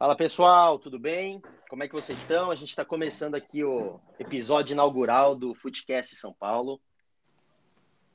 [0.00, 1.42] Fala pessoal, tudo bem?
[1.68, 2.50] Como é que vocês estão?
[2.50, 6.80] A gente está começando aqui o episódio inaugural do Footcast São Paulo,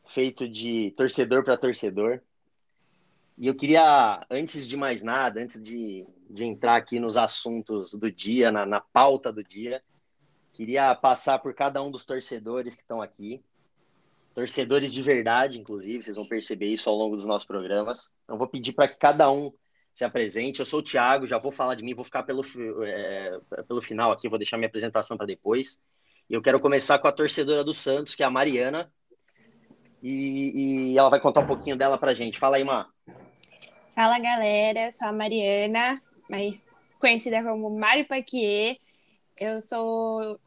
[0.04, 2.22] feito de torcedor para torcedor.
[3.38, 8.12] E eu queria, antes de mais nada, antes de, de entrar aqui nos assuntos do
[8.12, 9.80] dia, na, na pauta do dia,
[10.54, 13.44] queria passar por cada um dos torcedores que estão aqui.
[14.34, 18.12] Torcedores de verdade, inclusive, vocês vão perceber isso ao longo dos nossos programas.
[18.24, 19.54] Então, vou pedir para que cada um
[19.96, 20.60] se apresente.
[20.60, 22.44] Eu sou o Thiago, já vou falar de mim, vou ficar pelo,
[22.84, 25.82] é, pelo final aqui, vou deixar minha apresentação para depois.
[26.30, 28.92] E eu quero começar com a torcedora do Santos, que é a Mariana.
[30.04, 32.38] E, e ela vai contar um pouquinho dela para gente.
[32.38, 32.90] Fala aí, Má.
[33.96, 34.86] Fala, galera.
[34.86, 36.66] Eu sou a Mariana, mas
[37.00, 38.78] conhecida como Mari Paquier.
[39.40, 40.40] Eu sou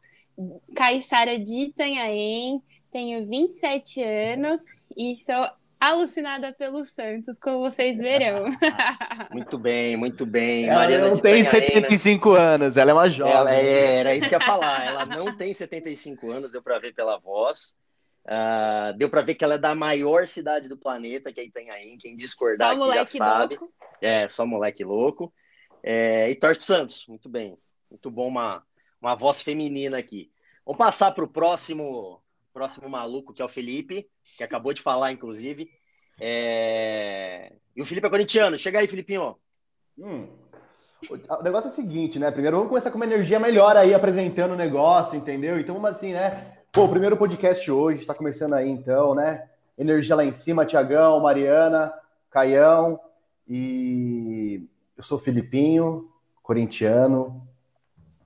[0.75, 4.61] caiçara de Itanhaém, tenho 27 anos
[4.95, 5.45] e sou
[5.79, 8.45] alucinada pelo Santos, como vocês verão.
[9.31, 10.65] muito bem, muito bem.
[10.65, 13.33] Ela Mariana não tem 75 anos, ela é uma jovem.
[13.33, 14.85] Ela é, era isso que eu ia falar.
[14.85, 17.77] Ela não tem 75 anos, deu para ver pela voz.
[18.25, 21.97] Uh, deu para ver que ela é da maior cidade do planeta, que é Itanhaém.
[21.97, 23.55] Quem discordar só aqui já sabe.
[23.55, 23.73] Louco.
[24.01, 25.33] É, só moleque louco.
[25.81, 27.05] É, e torce Santos.
[27.07, 27.57] Muito bem.
[27.89, 28.63] Muito bom uma,
[29.01, 30.29] uma voz feminina aqui.
[30.65, 32.21] Vamos passar para o próximo
[32.53, 35.69] próximo maluco, que é o Felipe, que acabou de falar, inclusive.
[36.19, 37.53] É...
[37.75, 38.57] E o Felipe é corintiano.
[38.57, 39.35] Chega aí, Filipinho.
[39.97, 40.27] Hum.
[41.09, 42.29] O negócio é o seguinte, né?
[42.29, 45.57] Primeiro vamos começar com uma energia melhor aí apresentando o negócio, entendeu?
[45.57, 46.57] Então vamos assim, né?
[46.73, 49.49] Pô, o primeiro podcast hoje, está começando aí então, né?
[49.77, 51.93] Energia lá em cima, Tiagão, Mariana,
[52.29, 52.99] Caião
[53.47, 56.11] e eu sou Filipinho,
[56.43, 57.47] corintiano,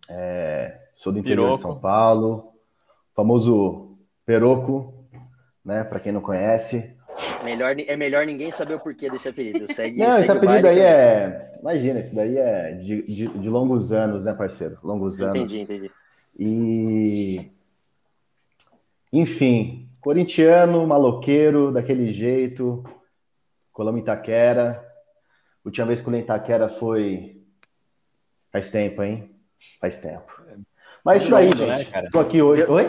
[0.10, 0.82] é...
[0.96, 1.56] sou do interior Piroco.
[1.56, 2.54] de São Paulo,
[3.16, 3.83] famoso
[4.26, 5.08] Peroco,
[5.64, 5.84] né?
[5.84, 6.96] Para quem não conhece.
[7.44, 9.72] Melhor, é melhor ninguém saber o porquê desse apelido.
[9.72, 11.52] Segue, não, segue esse apelido aí é.
[11.60, 14.78] Imagina, esse daí é de, de, de, longos anos, né, parceiro?
[14.84, 15.54] Longos anos.
[15.54, 15.92] Entendi, entendi.
[16.38, 17.52] E.
[19.12, 22.84] Enfim, corintiano, maloqueiro, daquele jeito.
[23.72, 24.84] Colamos Itaquera.
[25.64, 27.44] Última vez que o Itaquera foi.
[28.52, 29.30] Faz tempo, hein?
[29.80, 30.32] Faz tempo.
[31.04, 31.66] Mas isso aí, gente.
[31.66, 32.10] Né, cara?
[32.12, 32.64] Tô aqui hoje.
[32.64, 32.88] Oi?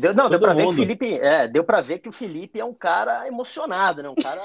[0.00, 0.56] Deu, não, Todo deu pra mundo.
[0.56, 1.20] ver que o Felipe.
[1.20, 4.08] É, deu pra ver que o Felipe é um cara emocionado, né?
[4.08, 4.40] Um cara.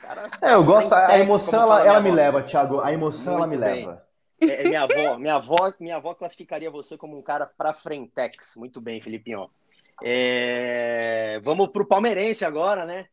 [0.00, 0.90] cara é, eu gosto.
[0.94, 2.80] A emoção, ela, ela me leva, Thiago.
[2.80, 3.86] A emoção, Muito ela me bem.
[3.86, 4.02] leva.
[4.40, 8.56] É, é, minha avó, minha avó, minha avó classificaria você como um cara pra frentex.
[8.56, 9.50] Muito bem, Felipinho.
[10.02, 11.40] É...
[11.44, 13.06] Vamos pro palmeirense agora, né?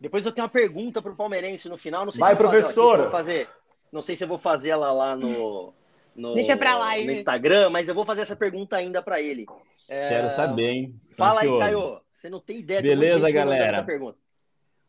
[0.00, 2.04] Depois eu tenho uma pergunta pro palmeirense no final.
[2.04, 2.96] Não sei Vai, se professor.
[2.98, 3.48] Fazer, fazer.
[3.92, 5.72] Não sei se eu vou fazer ela lá no,
[6.14, 9.46] no, Deixa pra lá, no Instagram, mas eu vou fazer essa pergunta ainda para ele.
[9.88, 10.08] É...
[10.08, 11.00] Quero saber, hein?
[11.16, 12.00] Fala aí, Caio.
[12.10, 13.84] Você não tem ideia Beleza, galera.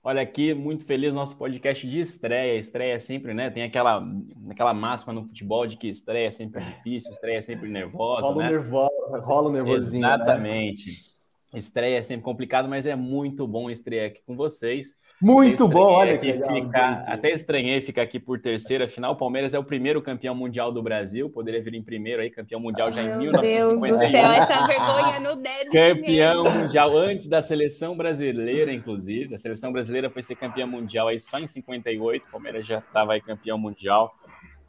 [0.01, 2.57] Olha aqui, muito feliz nosso podcast de estreia.
[2.57, 3.49] Estreia é sempre, né?
[3.49, 4.01] Tem aquela,
[4.49, 8.27] aquela máxima no futebol de que estreia é sempre difícil, estreia é sempre nervosa.
[8.27, 8.49] Rola né?
[8.51, 10.01] nervosa, rola nervosinho.
[10.01, 10.15] Né?
[10.15, 10.87] Exatamente.
[10.87, 11.59] Né?
[11.59, 14.95] Estreia é sempre complicado, mas é muito bom estrear aqui com vocês.
[15.21, 19.13] Muito bom, olha que ficar, Até estranhei ficar aqui por terceira final.
[19.13, 22.59] O Palmeiras é o primeiro campeão mundial do Brasil, poderia vir em primeiro aí, campeão
[22.59, 23.41] mundial já em Meu 1951.
[23.41, 25.69] Deus do céu, essa vergonha no deve.
[25.71, 29.35] Campeão mundial antes da seleção brasileira, inclusive.
[29.35, 32.25] A seleção brasileira foi ser campeã mundial aí só em 58.
[32.25, 34.13] O Palmeiras já estava aí campeão mundial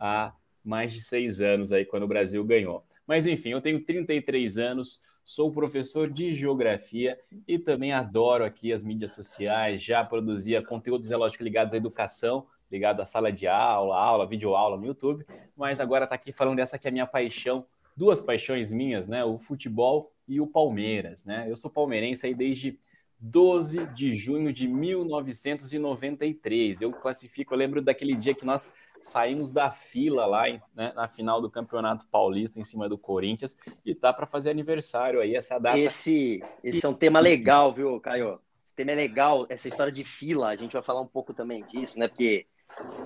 [0.01, 0.33] há
[0.65, 2.83] mais de seis anos aí quando o Brasil ganhou.
[3.07, 8.83] Mas enfim, eu tenho 33 anos sou professor de geografia e também adoro aqui as
[8.83, 13.97] mídias sociais, já produzia conteúdos, é lógico, ligados à educação, ligado à sala de aula,
[13.97, 15.25] aula, videoaula no YouTube,
[15.57, 17.65] mas agora está aqui falando dessa que é a minha paixão,
[17.97, 19.25] duas paixões minhas, né?
[19.25, 21.47] O futebol e o Palmeiras, né?
[21.49, 22.77] Eu sou palmeirense aí desde
[23.21, 26.81] 12 de junho de 1993.
[26.81, 28.69] Eu classifico, eu lembro daquele dia que nós
[29.01, 30.45] saímos da fila lá
[30.75, 35.21] né, na final do Campeonato Paulista em cima do Corinthians e tá para fazer aniversário
[35.21, 35.79] aí essa data.
[35.79, 38.41] Esse, esse é um tema legal, viu, Caio?
[38.65, 41.65] Esse tema é legal, essa história de fila, a gente vai falar um pouco também
[41.65, 42.09] disso, né?
[42.09, 42.47] Porque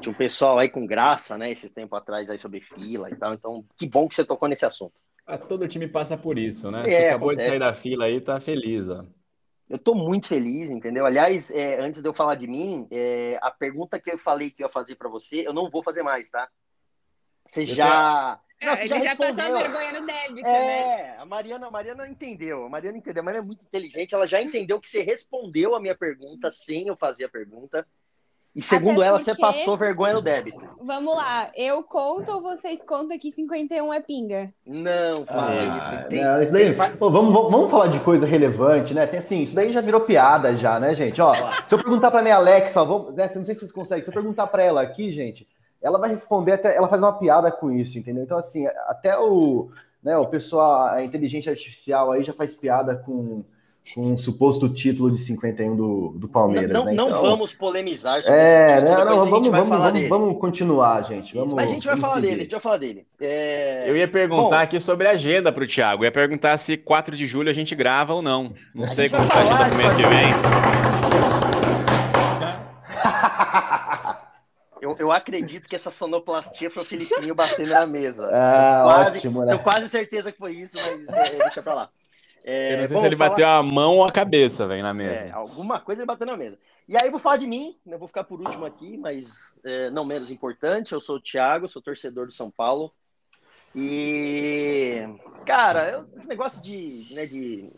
[0.00, 3.34] tinha um pessoal aí com graça, né, esses tempos atrás aí sobre fila e tal.
[3.34, 4.92] Então, que bom que você tocou nesse assunto.
[5.26, 6.82] Ah, todo time passa por isso, né?
[6.86, 7.50] É, você acabou acontece.
[7.50, 9.04] de sair da fila aí, tá feliz, ó.
[9.68, 11.06] Eu estou muito feliz, entendeu?
[11.06, 14.62] Aliás, é, antes de eu falar de mim, é, a pergunta que eu falei que
[14.62, 16.48] eu ia fazer para você, eu não vou fazer mais, tá?
[17.48, 18.40] Você já.
[18.62, 21.16] Não, você já, já passou a vergonha no débito, é, né?
[21.18, 22.64] a Mariana, a Mariana entendeu.
[22.64, 24.14] A Mariana entendeu, a Mariana é muito inteligente.
[24.14, 27.86] Ela já entendeu que você respondeu a minha pergunta sem eu fazer a pergunta.
[28.54, 30.62] E segundo ela, você passou vergonha no débito.
[30.80, 34.54] Vamos lá, eu conto ou vocês contam que 51 é pinga?
[34.64, 36.08] Não, fala ah, isso.
[36.08, 39.06] Tem, não, isso daí, pô, vamos, vamos falar de coisa relevante, né?
[39.08, 41.20] Tem assim, isso daí já virou piada já, né, gente?
[41.20, 44.10] Ó, se eu perguntar pra minha Alexa, vamos, né, não sei se vocês conseguem, se
[44.10, 45.48] eu perguntar pra ela aqui, gente,
[45.82, 48.22] ela vai responder até, ela faz uma piada com isso, entendeu?
[48.22, 49.70] Então, assim, até o,
[50.00, 53.42] né, o pessoal, a inteligência artificial aí já faz piada com,
[53.92, 56.70] com um suposto título de 51 do, do Palmeiras.
[56.70, 56.92] Não, né?
[56.92, 59.92] não então, vamos polemizar sobre é, esse título, não, não, vamos, vai vamos, falar vamos,
[59.98, 60.08] dele.
[60.08, 61.34] vamos continuar, gente.
[61.34, 62.26] Vamos, Mas a gente vai falar seguir.
[62.28, 63.06] dele, a gente vai falar dele.
[63.20, 64.62] É, Eu ia perguntar Bom.
[64.62, 66.02] aqui sobre a agenda para o Thiago.
[66.02, 68.54] Eu ia perguntar se 4 de julho a gente grava ou não.
[68.74, 70.34] Não sei como vai tá a agenda pro mês que vem.
[74.84, 78.28] Eu, eu acredito que essa sonoplastia foi o Filipinho batendo na mesa.
[78.34, 79.52] Ah, Eu quase, ótimo, né?
[79.52, 81.88] Tenho quase certeza que foi isso, mas é, deixa pra lá.
[82.46, 84.82] É, Eu não sei bom, se ele falar- bateu a mão ou a cabeça, velho,
[84.82, 85.34] na É, mesa.
[85.34, 86.58] alguma coisa ele bateu na mesa.
[86.86, 89.88] E aí eu vou falar de mim, eu vou ficar por último aqui, mas é,
[89.90, 90.92] não menos importante.
[90.92, 92.92] Eu sou o Thiago, sou torcedor do São Paulo.
[93.74, 95.00] E,
[95.46, 97.70] cara, eu- esse negócio de, né, de,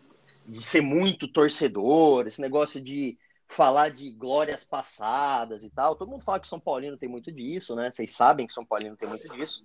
[0.46, 3.16] de ser muito torcedor, esse negócio de
[3.48, 7.30] falar de glórias passadas e tal, todo mundo fala que o São Paulino tem muito
[7.30, 7.90] disso, né?
[7.90, 9.64] Vocês sabem que o São Paulino tem muito disso.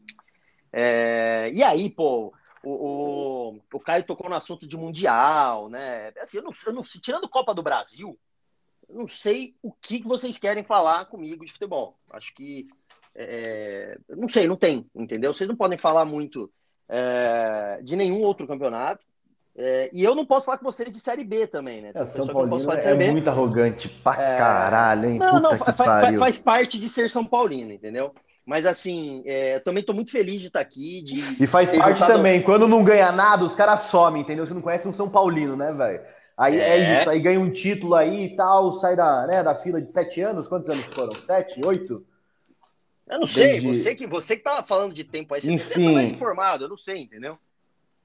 [0.71, 2.31] É, e aí, pô,
[2.63, 2.69] o,
[3.53, 6.11] o, o Caio tocou no assunto de Mundial, né?
[6.21, 8.17] Assim, eu não, eu não tirando Copa do Brasil,
[8.87, 11.97] eu não sei o que, vocês querem falar comigo de futebol.
[12.11, 12.67] Acho que.
[13.13, 15.33] É, não sei, não tem, entendeu?
[15.33, 16.51] Vocês não podem falar muito
[16.87, 19.03] é, de nenhum outro campeonato.
[19.53, 21.91] É, e eu não posso falar com vocês de Série B também, né?
[21.93, 23.11] É, São não posso Paulino falar de é B.
[23.11, 24.37] muito arrogante pra É.
[24.37, 25.19] caralho, hein?
[25.19, 26.19] Não, Puta não, fa- fa- pariu.
[26.19, 28.15] faz parte de ser São Paulino, entendeu?
[28.45, 31.01] Mas assim, é, eu também tô muito feliz de estar aqui.
[31.01, 34.45] De E faz parte juntado- também, quando não ganha nada, os caras somem, entendeu?
[34.45, 36.01] Você não conhece um São Paulino, né, velho?
[36.37, 36.79] Aí é.
[36.79, 36.99] É.
[37.01, 40.21] isso, aí ganha um título aí e tal, sai da, né, da fila de sete
[40.21, 40.47] anos.
[40.47, 41.11] Quantos anos foram?
[41.21, 41.61] Sete?
[41.65, 42.03] Oito?
[43.07, 45.85] Eu não sei, Desde- você que você que tá falando de tempo aí, você Enfim.
[45.85, 47.37] tá mais informado, eu não sei, entendeu?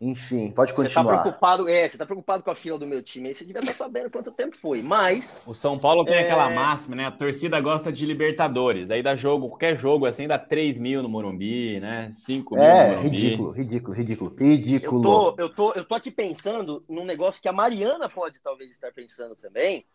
[0.00, 1.22] Enfim, pode Você tá continuar.
[1.22, 3.72] preocupado, é, você tá preocupado com a fila do meu time aí, você devia estar
[3.72, 4.82] sabendo quanto tempo foi.
[4.82, 6.20] Mas O São Paulo tem É.
[6.20, 7.06] aquela máxima, né?
[7.06, 8.90] A torcida gosta de Libertadores.
[8.90, 12.12] Aí dá jogo, qualquer jogo assim, dá 3 mil no Morumbi, né?
[12.14, 13.18] 5 mil no É, Morumbi.
[13.20, 15.02] ridículo, ridículo, ridículo, eu ridículo.
[15.02, 18.92] tô, eu, tô, eu tô aqui pensando num negócio que a Mariana pode talvez estar
[18.92, 19.86] pensando também,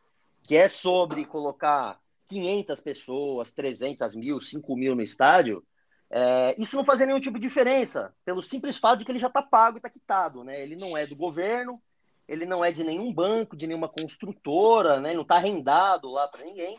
[0.44, 5.64] que é sobre colocar 500 pessoas, 300 mil, 5 mil no estádio.
[6.14, 9.28] É, isso não fazer nenhum tipo de diferença, pelo simples fato de que ele já
[9.28, 10.44] está pago e está quitado.
[10.44, 10.62] Né?
[10.62, 11.82] Ele não é do governo,
[12.28, 15.10] ele não é de nenhum banco, de nenhuma construtora, né?
[15.10, 16.76] ele não está arrendado lá para ninguém.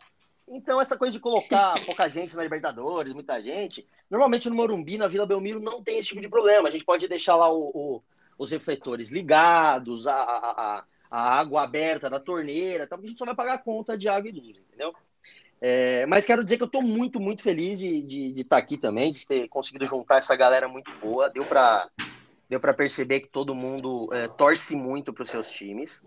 [0.46, 5.08] Então, essa coisa de colocar pouca gente na Libertadores, muita gente, normalmente no Morumbi, na
[5.08, 6.68] Vila Belmiro, não tem esse tipo de problema.
[6.68, 8.02] A gente pode deixar lá o- o-
[8.36, 10.84] os refletores ligados, a, a, a-
[11.40, 12.96] água aberta da torneira, tá?
[12.96, 14.92] porque a gente só vai pagar a conta de água e luz, entendeu?
[15.64, 19.24] É, mas quero dizer que eu estou muito, muito feliz de estar aqui também, de
[19.24, 21.30] ter conseguido juntar essa galera muito boa.
[21.30, 21.88] Deu para
[22.48, 26.04] deu perceber que todo mundo é, torce muito para os seus times.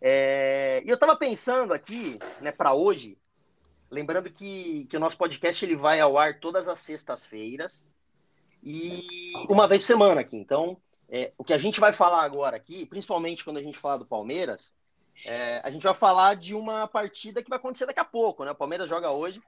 [0.00, 3.18] É, e eu estava pensando aqui, né, para hoje,
[3.90, 7.86] lembrando que, que o nosso podcast ele vai ao ar todas as sextas-feiras
[8.64, 9.04] e
[9.50, 10.38] uma vez por semana aqui.
[10.38, 13.98] Então, é, o que a gente vai falar agora aqui, principalmente quando a gente falar
[13.98, 14.74] do Palmeiras,
[15.24, 18.50] é, a gente vai falar de uma partida que vai acontecer daqui a pouco, né?
[18.50, 19.40] O Palmeiras joga hoje.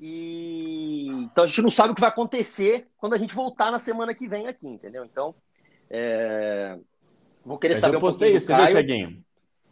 [0.00, 3.78] E então a gente não sabe o que vai acontecer quando a gente voltar na
[3.78, 5.04] semana que vem aqui, entendeu?
[5.04, 5.34] Então,
[5.90, 6.78] é,
[7.44, 8.68] vou querer Mas saber eu um postei pouquinho isso, viu.
[8.68, 9.24] Tiaguinho?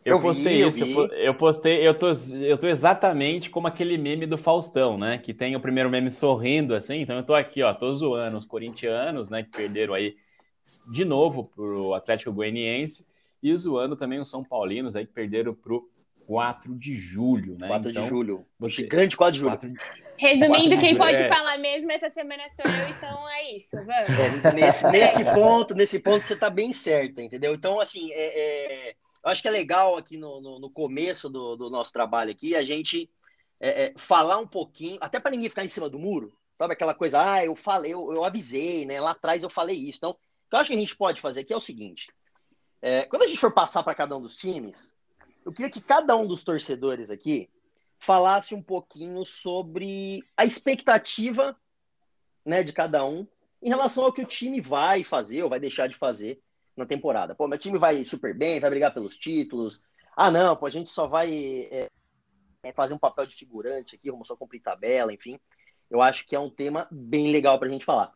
[0.05, 1.09] Eu, Eu vi, postei eu isso, eu vi.
[1.13, 2.09] eu postei, eu tô,
[2.41, 5.19] eu tô exatamente como aquele meme do Faustão, né?
[5.19, 8.45] Que tem o primeiro meme sorrindo assim, então eu tô aqui, ó, tô zoando os
[8.45, 10.17] corintianos, né, que perderam aí
[10.91, 13.07] de novo pro Atlético Goianiense
[13.51, 15.89] e zoando também os São Paulinos aí que perderam pro
[16.27, 17.69] 4 de julho, né?
[17.69, 18.47] 4 Então, de julho.
[18.59, 19.51] você- Gigante 4 de julho.
[19.53, 19.79] 4 de-
[20.19, 21.29] Resumindo, Quatro quem de- pode é.
[21.29, 24.45] falar mesmo essa semana sou eu, então é isso, vamos.
[24.45, 27.55] É, nesse, nesse ponto, nesse ponto você tá bem certa, entendeu?
[27.55, 31.55] Então, assim, é, é, eu acho que é legal aqui no, no, no começo do,
[31.55, 33.11] do nosso trabalho aqui a gente
[33.61, 36.95] é, é, falar um pouquinho, até para ninguém ficar em cima do muro, sabe aquela
[36.95, 38.99] coisa, ah, eu falei, eu, eu avisei, né?
[39.01, 39.99] Lá atrás eu falei isso.
[39.99, 40.15] Então, o
[40.49, 42.09] que eu acho que a gente pode fazer aqui é o seguinte:
[42.81, 44.95] é, quando a gente for passar para cada um dos times,
[45.45, 47.49] eu queria que cada um dos torcedores aqui
[47.99, 51.57] falasse um pouquinho sobre a expectativa
[52.45, 53.27] né, de cada um
[53.63, 56.41] em relação ao que o time vai fazer ou vai deixar de fazer
[56.77, 57.35] na temporada.
[57.35, 59.81] Pô, meu time vai super bem, vai brigar pelos títulos.
[60.15, 61.89] Ah, não, pô, a gente só vai é,
[62.63, 65.39] é, fazer um papel de figurante aqui, vamos só cumprir tabela, enfim.
[65.91, 68.13] Eu acho que é um tema bem legal para a gente falar.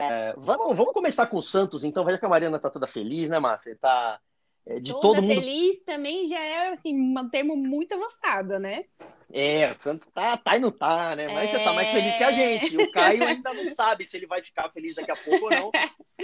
[0.00, 2.04] É, vamos, vamos começar com o Santos, então.
[2.04, 3.76] Veja que a Mariana tá toda feliz, né, Márcia?
[3.80, 4.20] Tá
[4.66, 5.34] é, de Toda todo mundo.
[5.34, 8.84] feliz também já é assim, um termo muito avançado, né?
[9.32, 11.28] É, o Santos tá, tá e não tá, né?
[11.28, 11.58] Mas É.
[11.58, 12.76] você tá mais feliz que a gente.
[12.76, 15.70] O Caio ainda não sabe se ele vai ficar feliz daqui a pouco ou não.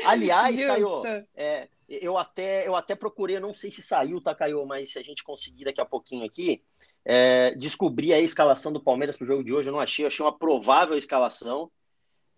[0.05, 1.27] Aliás, Caio, Justo.
[1.35, 4.65] é, eu, até, eu até procurei, eu não sei se saiu, tá, Caio?
[4.67, 6.63] Mas se a gente conseguir daqui a pouquinho aqui,
[7.05, 10.09] É, descobri a escalação do Palmeiras para o jogo de hoje, eu não achei, eu
[10.09, 11.71] achei uma provável escalação.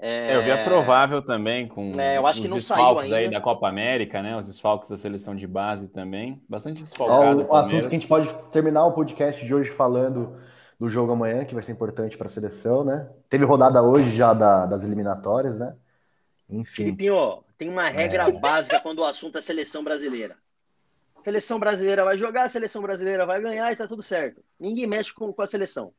[0.04, 3.16] É, eu vi a provável também, com É, eu acho os que não desfalques saiu
[3.16, 3.36] aí ainda.
[3.36, 4.32] da Copa América, né?
[4.36, 6.42] Os desfalques da seleção de base também.
[6.48, 7.46] Bastante desfalcado.
[7.48, 10.36] O assunto que a gente pode terminar o podcast de hoje falando
[10.76, 13.08] do jogo amanhã, que vai ser importante para a seleção, né?
[13.30, 15.76] Teve rodada hoje já da- das eliminatórias, né?
[16.50, 16.82] Enfim.
[16.86, 18.32] Filipinho, tem uma regra É.
[18.32, 20.34] básica quando o assunto é seleção brasileira.
[21.24, 24.42] Seleção brasileira vai jogar, a seleção brasileira vai ganhar e tá tudo certo.
[24.58, 25.92] Ninguém mexe com, com a seleção.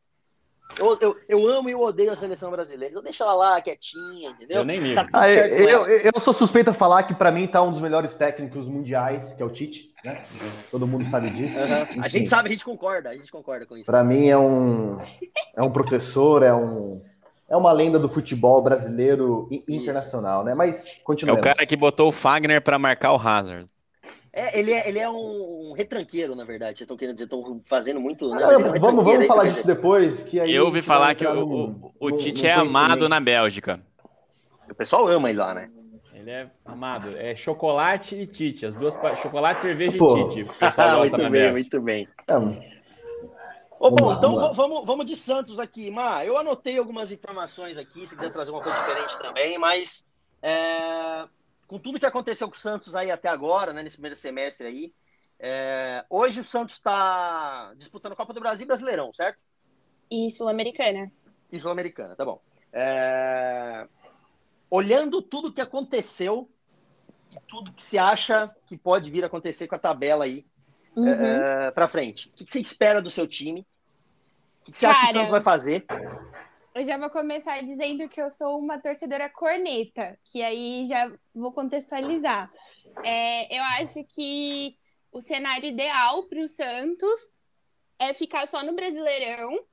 [0.78, 2.92] Eu, eu, eu amo e eu odeio a seleção brasileira.
[2.92, 4.58] Então deixa ela lá, quietinha, entendeu?
[4.58, 4.96] Eu nem ligo.
[4.96, 7.82] Tá Ah, eu, eu, eu sou suspeito a falar que para mim tá um dos
[7.82, 10.24] melhores técnicos mundiais, que é o Tite, né?
[10.72, 11.60] Todo mundo sabe disso.
[11.60, 11.88] Aham.
[12.02, 13.86] A gente sabe, a gente concorda, a gente concorda com isso.
[13.86, 14.98] Para mim é um
[15.56, 17.02] é um professor, é um
[17.48, 20.56] é uma lenda do futebol brasileiro e internacional, né?
[20.56, 21.40] Mas É continuamos.
[21.40, 23.70] o cara que botou o Fagner para marcar o Hazard.
[24.36, 26.78] É, ele é, ele é um, um retranqueiro, na verdade.
[26.80, 28.34] Vocês estão querendo dizer, estão fazendo muito.
[28.34, 31.14] Ah, Não, é vamos vamos falar é isso disso depois, que aí Eu ouvi falar
[31.14, 33.80] que o, num- o, Tite é amado na Bélgica.
[34.68, 35.70] O pessoal ama ele lá, né?
[36.16, 37.16] Ele é amado.
[37.16, 38.66] É chocolate e Tite.
[38.66, 38.96] As duas.
[39.22, 40.18] Chocolate, cerveja Pô.
[40.18, 40.42] e Tite.
[40.50, 42.08] O pessoal gosta muito na bem, muito bem.
[42.28, 42.34] É,
[43.80, 44.48] Ô, Vamos bom, então vamos lá.
[44.48, 45.92] va- vamos, vamos de Santos aqui.
[45.92, 50.06] Má, eu anotei algumas informações aqui, se quiser trazer uma coisa diferente também, mas
[50.42, 51.26] é,
[51.74, 54.94] com tudo que aconteceu com o Santos aí até agora, né, nesse primeiro semestre aí,
[55.40, 59.40] é, hoje o Santos está disputando Copa do Brasil e Brasileirão, certo?
[60.12, 61.12] E Sul-Americana.
[61.52, 62.40] E Sul-Americana, tá bom.
[62.72, 63.88] É,
[64.70, 66.48] olhando tudo que aconteceu,
[67.32, 70.46] e tudo que se acha que pode vir a acontecer com a tabela aí,
[70.96, 71.10] Uhum.
[71.10, 72.30] é, pra frente.
[72.30, 73.66] O que você espera do seu time?
[74.62, 75.88] O que você acha que o Cara, Santos vai fazer?
[76.76, 81.52] Eu já vou começar dizendo que eu sou uma torcedora corneta, que aí já vou
[81.52, 82.52] contextualizar.
[83.04, 84.76] É, eu acho que
[85.12, 87.30] o cenário ideal para o Santos
[88.00, 89.64] é ficar só no Brasileirão,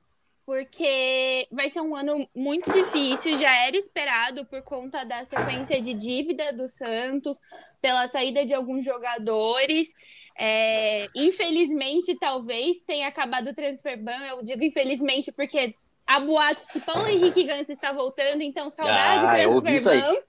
[0.44, 5.94] porque vai ser um ano muito difícil, já era esperado por conta da sequência de
[5.94, 7.40] dívida do Santos,
[7.80, 9.94] pela saída de alguns jogadores.
[10.38, 14.26] É, infelizmente, talvez tenha acabado o transfer ban.
[14.26, 15.74] Eu digo infelizmente porque
[16.10, 20.24] há boatos que Paulo Henrique Ganso está voltando, então saudade Ah, transfer.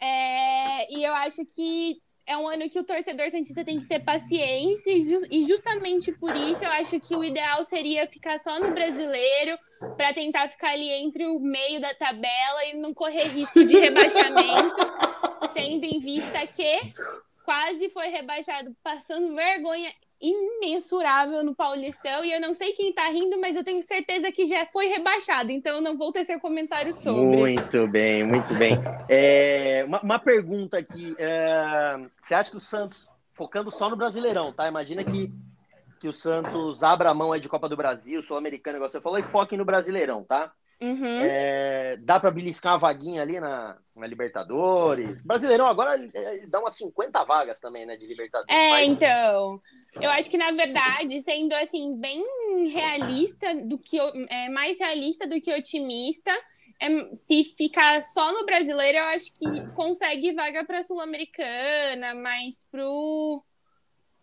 [0.00, 4.00] É, e eu acho que é um ano que o torcedor santista tem que ter
[4.00, 8.70] paciência, e e justamente por isso eu acho que o ideal seria ficar só no
[8.72, 9.58] brasileiro,
[9.98, 14.76] para tentar ficar ali entre o meio da tabela e não correr risco de rebaixamento,
[15.52, 16.80] tendo em vista que
[17.44, 23.38] quase foi rebaixado, passando vergonha imensurável no Paulistão, e eu não sei quem tá rindo,
[23.40, 27.36] mas eu tenho certeza que já foi rebaixado, então eu não vou tecer comentário sobre.
[27.36, 28.76] Muito bem, muito bem.
[29.08, 31.14] É, uma, uma pergunta aqui.
[31.18, 34.66] é, você acha que o Santos, focando só no Brasileirão, tá?
[34.66, 35.32] Imagina que,
[36.00, 39.18] que o Santos abra a mão aí de Copa do Brasil, Sul-Americano, igual você falou,
[39.18, 40.52] e foque no Brasileirão, tá?
[40.80, 41.20] Uhum.
[41.22, 45.22] É, dá para beliscar uma vaguinha ali na, na Libertadores.
[45.22, 48.54] Brasileirão agora é, dá umas 50 vagas também, né, de Libertadores.
[48.54, 49.60] É, Mas- então,
[50.00, 52.22] eu acho que na verdade, sendo assim bem
[52.68, 56.30] realista do que é mais realista do que otimista,
[56.80, 63.42] é, se ficar só no brasileiro, eu acho que consegue vaga para sul-americana, mas pro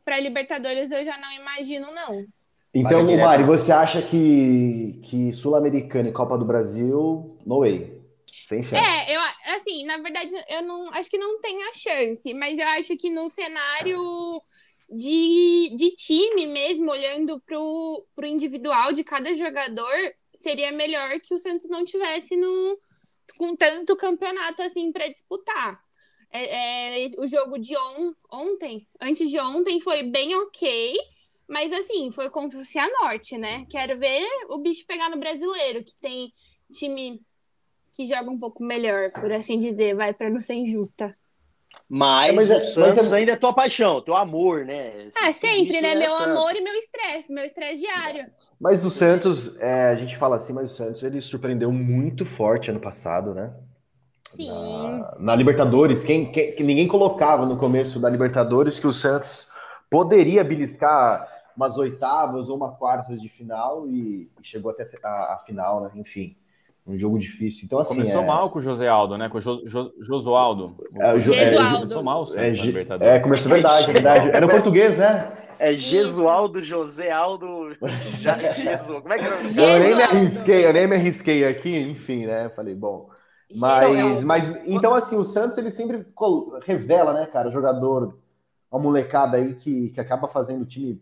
[0.06, 2.26] para Libertadores eu já não imagino não.
[2.74, 3.18] Então, Vaga.
[3.18, 8.02] Mari, você acha que, que Sul-Americana e Copa do Brasil, no way.
[8.48, 8.76] Sem chance.
[8.76, 9.22] É, eu
[9.56, 13.10] assim, na verdade, eu não acho que não tem a chance, mas eu acho que
[13.10, 14.42] no cenário
[14.90, 21.40] de, de time mesmo, olhando pro, pro individual de cada jogador, seria melhor que o
[21.40, 22.80] Santos não tivesse no,
[23.38, 25.80] com tanto campeonato assim para disputar.
[26.32, 30.96] É, é, o jogo de on, ontem, antes de ontem, foi bem ok,
[31.48, 33.66] mas assim, foi contra o Cianorte, né?
[33.70, 36.32] Quero ver o bicho pegar no brasileiro, que tem
[36.72, 37.22] time
[37.92, 41.16] que joga um pouco melhor, por assim dizer, vai para não ser injusta.
[41.90, 45.10] Mas, É, mas é- o Santos mas é- ainda é tua paixão, teu amor, né?
[45.22, 45.92] Ah, sempre, né?
[45.92, 46.28] é Meu Santos.
[46.40, 48.26] amor e meu estresse, meu estresse diário.
[48.60, 52.72] Mas o Santos, é, a gente fala assim, mas o Santos ele surpreendeu muito forte
[52.72, 53.54] ano passado, né?
[54.30, 54.48] Sim.
[54.48, 59.48] Na, na Libertadores, quem, quem- que ninguém colocava no começo da Libertadores que o Santos
[59.90, 65.44] poderia beliscar umas oitavas ou uma quartas de final e, e chegou até a, a
[65.46, 65.92] final, né?
[65.96, 66.36] Enfim,
[66.86, 67.62] um jogo difícil.
[67.66, 67.96] Então, assim.
[67.96, 69.30] Começou é, mal com o José Aldo, né?
[69.30, 70.76] Com o Jo- Jo- Josualdo.
[71.00, 71.56] É, o Jo- é.
[71.76, 73.14] Começou mal o É, Santos Ge- Libertadores.
[73.14, 74.28] é, começou verdade, é verdade.
[74.30, 75.32] Era no português, né?
[75.60, 75.90] É Isso.
[75.92, 77.70] Gesualdo, José Aldo.
[78.56, 79.02] Jesus.
[79.02, 79.48] Como é que é o nome?
[79.48, 82.50] Je- Eu nem me arrisquei, eu nem me arrisquei aqui, enfim, né?
[82.50, 83.08] Falei, bom.
[83.56, 84.26] Mas, Gesualdo.
[84.28, 86.06] mas então, assim, o Santos ele sempre
[86.66, 88.18] revela, né, cara, jogador,
[88.72, 91.00] uma molecada aí que, que acaba fazendo o time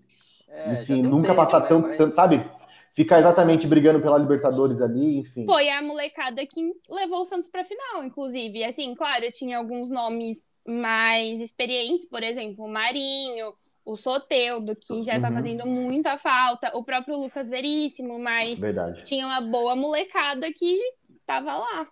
[0.52, 1.98] É, enfim, nunca tempo, passar né, tanto, mas...
[1.98, 2.46] tanto, sabe?
[2.94, 5.46] Ficar exatamente brigando pela Libertadores ali, enfim.
[5.46, 8.64] Foi a molecada que levou o Santos para final, inclusive.
[8.64, 13.54] Assim, claro, tinha alguns nomes mais experientes, por exemplo, o Marinho,
[13.86, 15.36] o Soteudo, que já tá uhum.
[15.36, 19.04] fazendo muita falta, o próprio Lucas Veríssimo, mas Verdade.
[19.04, 20.80] tinha uma boa molecada que
[21.26, 21.88] tava lá.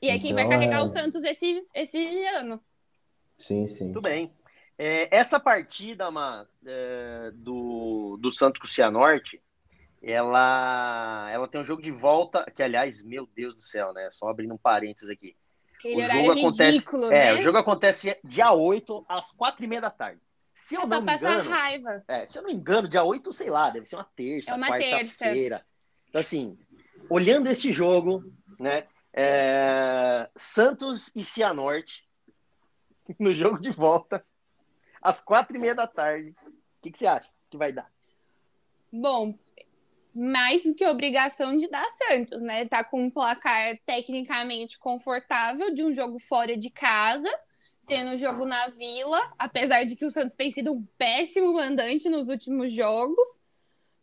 [0.00, 0.84] E é então, quem vai carregar é...
[0.84, 2.60] o Santos esse, esse ano.
[3.38, 3.88] Sim, sim.
[3.88, 4.32] Tudo bem.
[4.78, 6.08] É, essa partida,
[6.66, 9.42] é, do, do Santos com o Cianorte,
[10.02, 14.08] ela, ela tem um jogo de volta, que aliás, meu Deus do céu, né?
[14.10, 15.36] Só abrindo um parênteses aqui.
[15.76, 17.28] Aquele o jogo acontece, ridículo, né?
[17.28, 20.20] É, o jogo acontece dia 8, às 4 e meia da tarde.
[20.52, 21.50] Se eu é não me engano.
[21.50, 22.04] raiva.
[22.08, 24.54] É, se eu não me engano, dia 8, sei lá, deve ser uma terça, é
[24.54, 25.64] uma quarta-feira.
[26.08, 26.58] Então, assim,
[27.08, 28.24] olhando esse jogo,
[28.58, 28.86] né?
[29.14, 32.08] É, Santos e Cianorte,
[33.20, 34.24] no jogo de volta,
[35.02, 36.30] às quatro e meia da tarde.
[36.30, 37.90] O que, que você acha que vai dar?
[38.90, 39.34] Bom,
[40.14, 42.66] mais do que obrigação de dar Santos, né?
[42.66, 47.30] Tá com um placar tecnicamente confortável de um jogo fora de casa,
[47.80, 52.08] sendo um jogo na Vila, apesar de que o Santos tem sido um péssimo mandante
[52.08, 53.42] nos últimos jogos.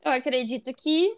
[0.04, 1.16] Eu acredito que,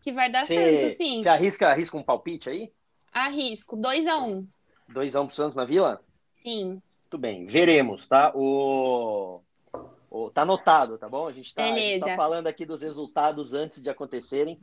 [0.00, 1.22] que vai dar cê, Santos, sim.
[1.22, 2.72] Você arrisca, arrisca um palpite aí?
[3.12, 3.76] Arrisco.
[3.76, 4.22] 2x1.
[4.22, 4.46] Um.
[4.90, 6.02] 2x1 um pro Santos na Vila?
[6.32, 6.82] Sim.
[7.04, 8.32] Muito bem, veremos, tá?
[8.34, 9.40] O...
[10.10, 10.30] o...
[10.30, 11.28] Tá anotado, tá bom?
[11.28, 14.58] A gente, tá, a gente tá falando aqui dos resultados antes de acontecerem,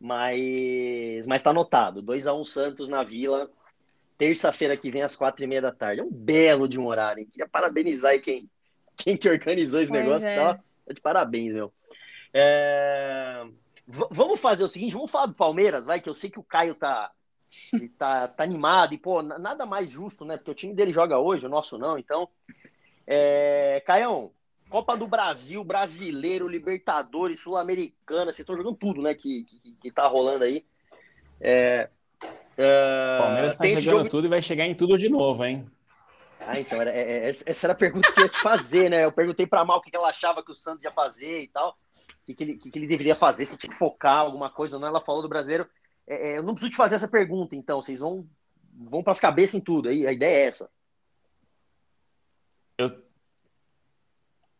[0.00, 2.02] mas, mas tá anotado.
[2.02, 3.50] 2x1 um Santos na Vila,
[4.16, 6.00] terça-feira que vem às quatro e meia da tarde.
[6.00, 7.28] É um belo de um horário, hein?
[7.30, 8.48] Queria parabenizar aí quem,
[8.96, 10.28] quem que organizou esse pois negócio.
[10.28, 10.36] É.
[10.36, 10.54] Tá,
[10.86, 11.72] tá de parabéns, meu.
[12.32, 13.44] É...
[13.86, 16.74] Vamos fazer o seguinte, vamos falar do Palmeiras, vai, que eu sei que o Caio
[16.76, 17.10] tá,
[17.72, 20.36] ele tá, tá animado e, pô, nada mais justo, né?
[20.36, 21.98] Porque o time dele joga hoje, o nosso não.
[21.98, 22.28] Então,
[23.06, 23.82] é...
[23.86, 24.30] Caião,
[24.70, 29.14] Copa do Brasil, Brasileiro, Libertadores, Sul-Americana, vocês estão jogando tudo, né?
[29.14, 30.64] Que, que, que tá rolando aí.
[31.40, 31.88] É...
[32.56, 33.18] É...
[33.18, 34.08] Palmeiras tá jogando jogo...
[34.08, 35.66] tudo e vai chegar em tudo de novo, hein?
[36.46, 39.04] Ah, então, era, é, é, essa era a pergunta que eu ia te fazer, né?
[39.04, 41.70] Eu perguntei pra Mal o que ela achava que o Santos ia fazer e tal.
[41.70, 44.78] O que, que, ele, que, que ele deveria fazer, se tinha que focar alguma coisa
[44.78, 44.88] não.
[44.88, 45.68] Ela falou do brasileiro.
[46.12, 47.80] É, é, eu não preciso te fazer essa pergunta, então.
[47.80, 48.26] Vocês vão,
[48.74, 49.88] vão para as cabeças em tudo.
[49.88, 50.68] Aí, a ideia é essa.
[52.76, 52.90] Eu...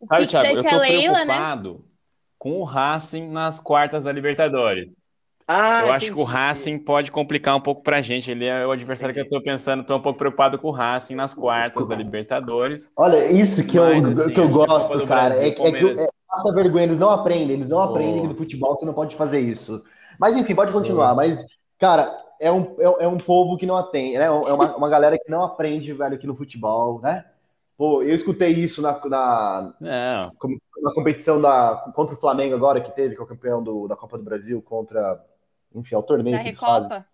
[0.08, 1.24] Sabe, Thiago, eu tô Leila, né?
[1.26, 1.92] preocupado né?
[2.38, 5.00] com o Racing nas quartas da Libertadores.
[5.46, 8.30] Ah, eu acho que o Racing pode complicar um pouco pra gente.
[8.30, 9.28] Ele é o adversário entendi.
[9.28, 9.84] que eu tô pensando.
[9.84, 12.90] Tô um pouco preocupado com o Racing nas quartas da Libertadores.
[12.96, 15.34] Olha, isso que, Mas, eu, assim, que eu gosto, cara.
[15.34, 16.84] Brasil, é, é que é, passa vergonha.
[16.84, 17.56] Eles não aprendem.
[17.56, 17.82] Eles não oh.
[17.82, 19.84] aprendem que no futebol você não pode fazer isso.
[20.22, 21.16] Mas enfim, pode continuar.
[21.16, 21.44] Mas,
[21.80, 24.26] cara, é um, é, é um povo que não atende, né?
[24.26, 27.24] É uma, uma galera que não aprende, velho, aqui no futebol, né?
[27.76, 33.16] Pô, eu escutei isso na, na, na competição da, contra o Flamengo agora, que teve,
[33.16, 35.20] que é o campeão do, da Copa do Brasil, contra.
[35.74, 36.36] Enfim, é o torneio.
[36.36, 37.04] Da Recopa?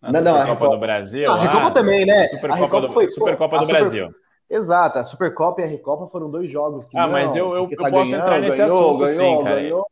[0.00, 1.30] A não, não, a Recopa do Brasil.
[1.30, 2.28] Ah, a Recopa ah, também, né?
[2.28, 3.78] Supercopa do, foi, Supercopa do Super...
[3.78, 4.14] Brasil.
[4.48, 6.96] Exato, a Supercopa e a Recopa foram dois jogos que.
[6.96, 9.44] Ah, não, mas eu, eu, eu tá posso ganhando, entrar nesse ganhou, assunto, ganhou, sim,
[9.44, 9.60] cara.
[9.60, 9.86] Ganhou.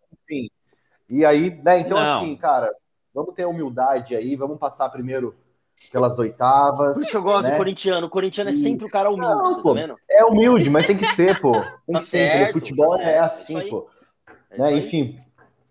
[1.09, 1.81] E aí, né?
[1.81, 2.19] Então, não.
[2.19, 2.71] assim, cara,
[3.15, 5.35] vamos ter humildade aí, vamos passar primeiro
[5.93, 6.97] pelas oitavas.
[6.97, 7.55] Por isso eu gosto né?
[7.55, 8.07] do corintiano.
[8.07, 11.07] O corintiano é sempre o cara humilde, não, pô, tá É humilde, mas tem que
[11.07, 11.53] ser, pô.
[11.87, 13.89] Tem tá que ser, certo, futebol tá é assim, pô.
[14.51, 14.77] É né?
[14.77, 15.19] Enfim,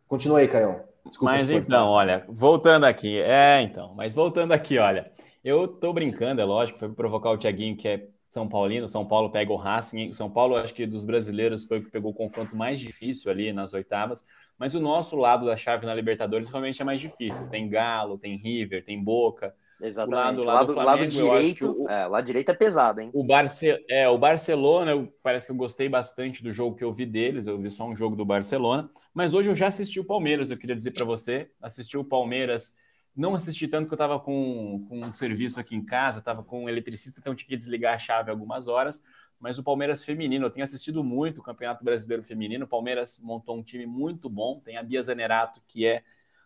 [0.07, 0.81] continua aí, Caio.
[1.05, 3.19] Desculpa, mas então, olha, voltando aqui.
[3.19, 5.11] É, então, mas voltando aqui, olha.
[5.43, 8.85] Eu tô brincando, é lógico, foi provocar o Tiaguinho, que é São Paulino.
[8.85, 10.11] São Paulo pega o Racing.
[10.11, 13.53] São Paulo, acho que dos brasileiros, foi o que pegou o confronto mais difícil ali
[13.53, 14.25] nas oitavas.
[14.59, 17.47] Mas o nosso lado da chave na Libertadores realmente é mais difícil.
[17.47, 19.55] Tem Galo, tem River, tem Boca.
[19.81, 20.41] Exatamente.
[20.41, 23.09] O lado, lado, Flamengo, lado direito, o, é, lado direito é pesado, hein?
[23.13, 26.91] O, Barce, é, o Barcelona, eu, parece que eu gostei bastante do jogo que eu
[26.91, 27.47] vi deles.
[27.47, 28.89] Eu vi só um jogo do Barcelona.
[29.13, 31.49] Mas hoje eu já assisti o Palmeiras, eu queria dizer para você.
[31.61, 32.75] Assisti o Palmeiras.
[33.15, 36.65] Não assisti tanto que eu estava com, com um serviço aqui em casa, estava com
[36.65, 39.05] um eletricista, então tinha que desligar a chave algumas horas
[39.39, 42.65] mas o Palmeiras feminino, eu tenho assistido muito o Campeonato Brasileiro Feminino.
[42.65, 44.59] O Palmeiras montou um time muito bom.
[44.59, 46.03] Tem a Bia Zanerato, que é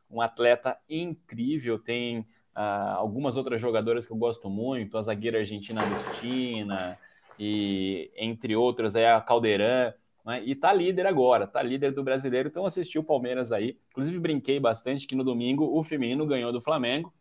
[0.10, 1.78] um atleta incrível.
[1.78, 6.98] Tem uh, algumas outras jogadoras que eu gosto muito, a zagueira argentina Agustina,
[7.38, 9.94] e entre outras aí a Caldeirão.
[10.30, 10.44] Né?
[10.46, 12.50] E tá líder agora, tá líder do brasileiro.
[12.50, 13.80] Então assisti o Palmeiras aí.
[13.90, 17.12] Inclusive, brinquei bastante que no domingo o feminino ganhou do Flamengo.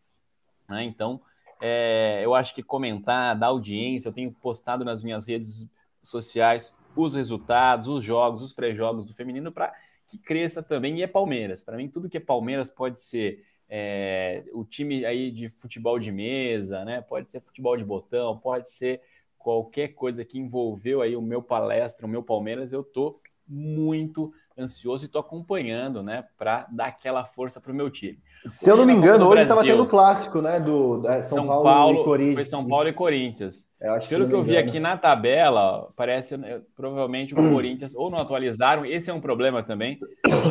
[0.68, 0.84] Né?
[0.84, 1.18] Então,
[1.58, 5.66] é, eu acho que comentar, dar audiência, eu tenho postado nas minhas redes
[6.02, 9.72] sociais os resultados, os jogos, os pré-jogos do feminino para
[10.06, 10.98] que cresça também.
[10.98, 11.62] E é Palmeiras.
[11.62, 16.12] Para mim, tudo que é Palmeiras pode ser é, o time aí de futebol de
[16.12, 17.00] mesa, né?
[17.00, 19.00] Pode ser futebol de botão, pode ser
[19.48, 22.70] qualquer coisa que envolveu aí o meu palestra, o meu Palmeiras.
[22.70, 27.88] Eu tô muito ansioso e estou acompanhando, né, para dar aquela força para o meu
[27.88, 28.18] time.
[28.44, 31.64] Se eu não me engano, hoje estava tendo o clássico, né, do São, São Paulo,
[31.64, 32.34] Paulo, e Corinthians.
[32.34, 33.72] Foi São Paulo e Corinthians.
[34.06, 38.84] Pelo que, eu vi aqui na tabela, parece né, provavelmente o Corinthians ou não atualizaram.
[38.84, 39.98] Esse é um problema também.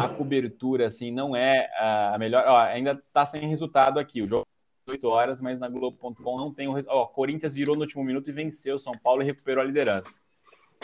[0.02, 2.46] A cobertura assim não é a melhor.
[2.48, 4.24] Ó, ainda está sem resultado aqui.
[4.24, 4.48] O jogo
[4.88, 6.84] 8 é horas, mas na Globo.com não tem o.
[6.88, 10.16] Ó, Corinthians virou no último minuto e venceu São Paulo e recuperou a liderança.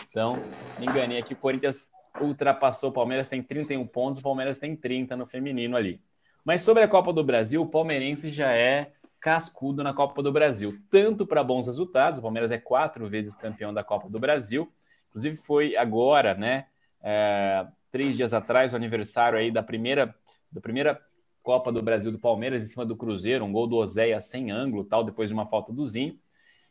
[0.08, 0.36] Então,
[0.78, 1.32] me enganei aqui.
[1.32, 1.90] O Corinthians
[2.20, 6.00] ultrapassou o Palmeiras, tem 31 pontos, o Palmeiras tem 30 no feminino ali.
[6.44, 10.68] Mas sobre a Copa do Brasil, o palmeirense já é cascudo na Copa do Brasil,
[10.90, 12.18] tanto para bons resultados.
[12.18, 14.70] O Palmeiras é quatro vezes campeão da Copa do Brasil.
[15.08, 16.66] Inclusive foi agora, né?
[17.02, 20.14] É, três dias atrás, o aniversário aí da primeira,
[20.52, 21.00] da primeira
[21.44, 24.82] Copa do Brasil do Palmeiras em cima do Cruzeiro, um gol do Oséia sem ângulo,
[24.82, 26.18] tal, depois de uma falta do Zinho.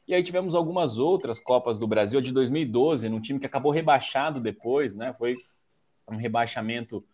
[0.08, 3.72] E aí tivemos algumas outras Copas do Brasil, a de 2012, num time que acabou
[3.72, 5.14] rebaixado depois, né?
[5.14, 5.38] Foi
[6.10, 7.06] um rebaixamento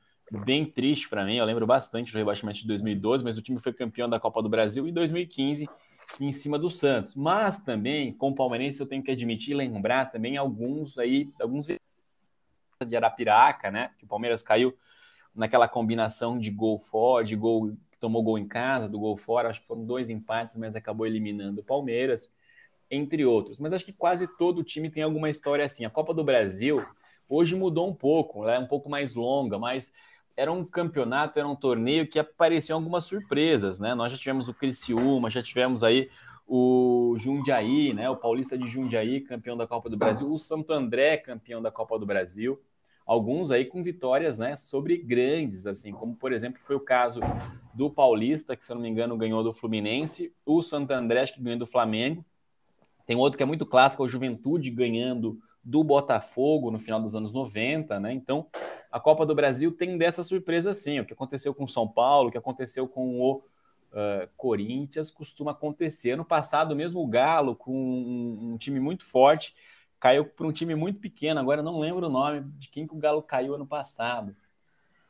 [0.45, 1.35] bem triste para mim.
[1.35, 4.47] Eu lembro bastante do rebaixamento de 2012, mas o time foi campeão da Copa do
[4.47, 5.67] Brasil em 2015
[6.21, 7.13] em cima do Santos.
[7.13, 12.95] Mas também, com o Palmeirense, eu tenho que admitir, lembrar também alguns aí, alguns de
[12.95, 13.91] Arapiraca, né?
[13.97, 14.73] Que o Palmeiras caiu
[15.39, 19.61] naquela combinação de gol fora, de gol tomou gol em casa, do gol fora, acho
[19.61, 22.33] que foram dois empates, mas acabou eliminando o Palmeiras
[22.91, 23.57] entre outros.
[23.57, 25.85] Mas acho que quase todo time tem alguma história assim.
[25.85, 26.85] A Copa do Brasil
[27.27, 29.93] hoje mudou um pouco, é um pouco mais longa, mas
[30.35, 33.95] era um campeonato, era um torneio que apareciam algumas surpresas, né?
[33.95, 36.09] Nós já tivemos o Criciúma, já tivemos aí
[36.45, 38.09] o Jundiaí, né?
[38.09, 41.97] O Paulista de Jundiaí, campeão da Copa do Brasil, o Santo André, campeão da Copa
[41.97, 42.59] do Brasil.
[43.09, 47.19] Alguns aí com vitórias, né, sobre grandes, assim, como por exemplo foi o caso
[47.73, 51.41] do Paulista, que se eu não me engano ganhou do Fluminense, o Santo André, que
[51.41, 52.23] ganhou do Flamengo,
[53.07, 57.33] tem outro que é muito clássico, o Juventude ganhando do Botafogo no final dos anos
[57.33, 58.13] 90, né?
[58.13, 58.45] Então,
[58.91, 60.99] a Copa do Brasil tem dessa surpresa sim.
[60.99, 65.49] O que aconteceu com o São Paulo, o que aconteceu com o uh, Corinthians, costuma
[65.49, 66.15] acontecer.
[66.15, 69.55] No passado, mesmo o Galo, com um, um time muito forte,
[69.99, 71.39] caiu para um time muito pequeno.
[71.39, 74.35] Agora não lembro o nome de quem que o Galo caiu ano passado.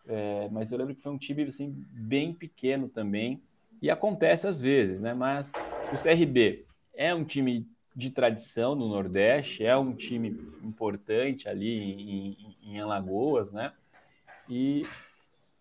[0.07, 3.39] É, mas eu lembro que foi um time assim, bem pequeno também.
[3.81, 5.13] E acontece às vezes, né?
[5.13, 5.51] Mas
[5.93, 10.29] o CRB é um time de tradição no Nordeste, é um time
[10.63, 13.73] importante ali em, em, Alagoas, né?
[14.47, 14.83] E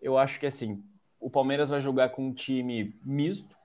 [0.01, 0.83] eu acho que assim,
[1.19, 3.57] o Palmeiras vai jogar com um time misto.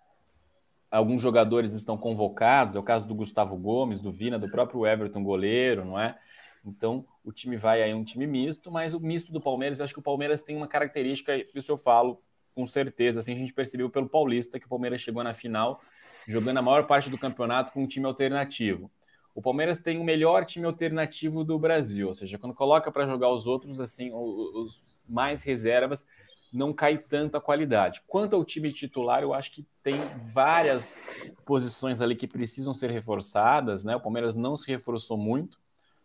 [0.97, 5.23] Alguns jogadores estão convocados, é o caso do Gustavo Gomes, do Vina, do próprio Everton
[5.23, 6.17] goleiro, não é?
[6.65, 9.93] Então, o time vai aí um time misto, mas o misto do Palmeiras, eu acho
[9.93, 12.23] que o Palmeiras tem uma característica, isso eu falo
[12.55, 15.81] com certeza, assim a gente percebeu pelo Paulista que o Palmeiras chegou na final
[16.27, 18.91] jogando a maior parte do campeonato com um time alternativo.
[19.35, 23.31] O Palmeiras tem o melhor time alternativo do Brasil, ou seja, quando coloca para jogar
[23.31, 26.07] os outros, assim, os mais reservas,
[26.55, 28.03] não cai tanto a qualidade.
[28.07, 30.97] Quanto ao time titular, eu acho que tem várias
[31.45, 33.97] posições ali que precisam ser reforçadas, né?
[33.97, 35.59] O Palmeiras não se reforçou muito,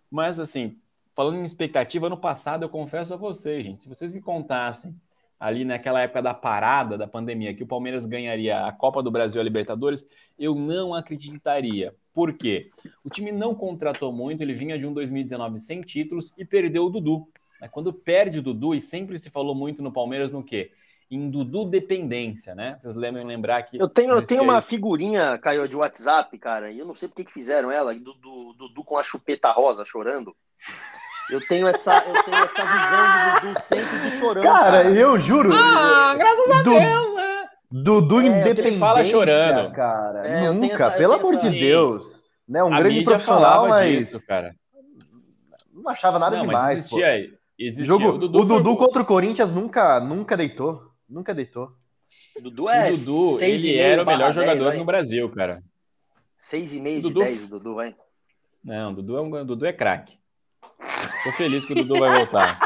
[0.09, 0.77] mas assim,
[1.15, 4.95] falando em expectativa, ano passado eu confesso a vocês, gente, se vocês me contassem
[5.39, 9.39] ali naquela época da parada da pandemia, que o Palmeiras ganharia a Copa do Brasil
[9.39, 10.07] e a Libertadores,
[10.37, 11.95] eu não acreditaria.
[12.13, 12.69] Por quê?
[13.03, 16.89] O time não contratou muito, ele vinha de um 2019 sem títulos e perdeu o
[16.89, 17.27] Dudu.
[17.67, 20.71] Quando perde o Dudu, e sempre se falou muito no Palmeiras no quê?
[21.11, 22.77] Em Dudu dependência, né?
[22.79, 23.77] Vocês lembram lembrar que.
[23.77, 27.15] Eu tenho, eu tenho uma figurinha, Caio, de WhatsApp, cara, e eu não sei por
[27.15, 28.13] que fizeram ela, do
[28.53, 30.35] Dudu com a chupeta rosa chorando.
[31.29, 34.43] Eu tenho essa, eu tenho essa visão do Dudu sempre de chorando.
[34.43, 35.51] Cara, cara, eu juro.
[35.53, 37.49] Ah, graças a Deus, né?
[37.71, 38.67] Dudu é, independente.
[38.67, 39.71] Ele fala chorando.
[39.73, 42.23] Cara, é, nunca, essa, pelo amor de Deus.
[42.47, 43.95] Né, um a grande profissional, mas...
[43.95, 44.55] Disso, cara.
[45.71, 46.63] Não achava nada não, demais.
[46.63, 50.91] Mas existia, existia Jogo, o Dudu, o Dudu contra o Corinthians nunca, nunca deitou.
[51.07, 51.71] Nunca deitou.
[52.37, 52.91] O Dudu é.
[52.91, 55.63] O Dudu, ele era o melhor jogador 10, no Brasil, cara.
[56.41, 57.95] 6,5 de 10, Dudu, vai.
[58.63, 60.17] Não, Dudu é, um, Dudu é craque.
[61.23, 62.59] Tô feliz que o Dudu vai voltar.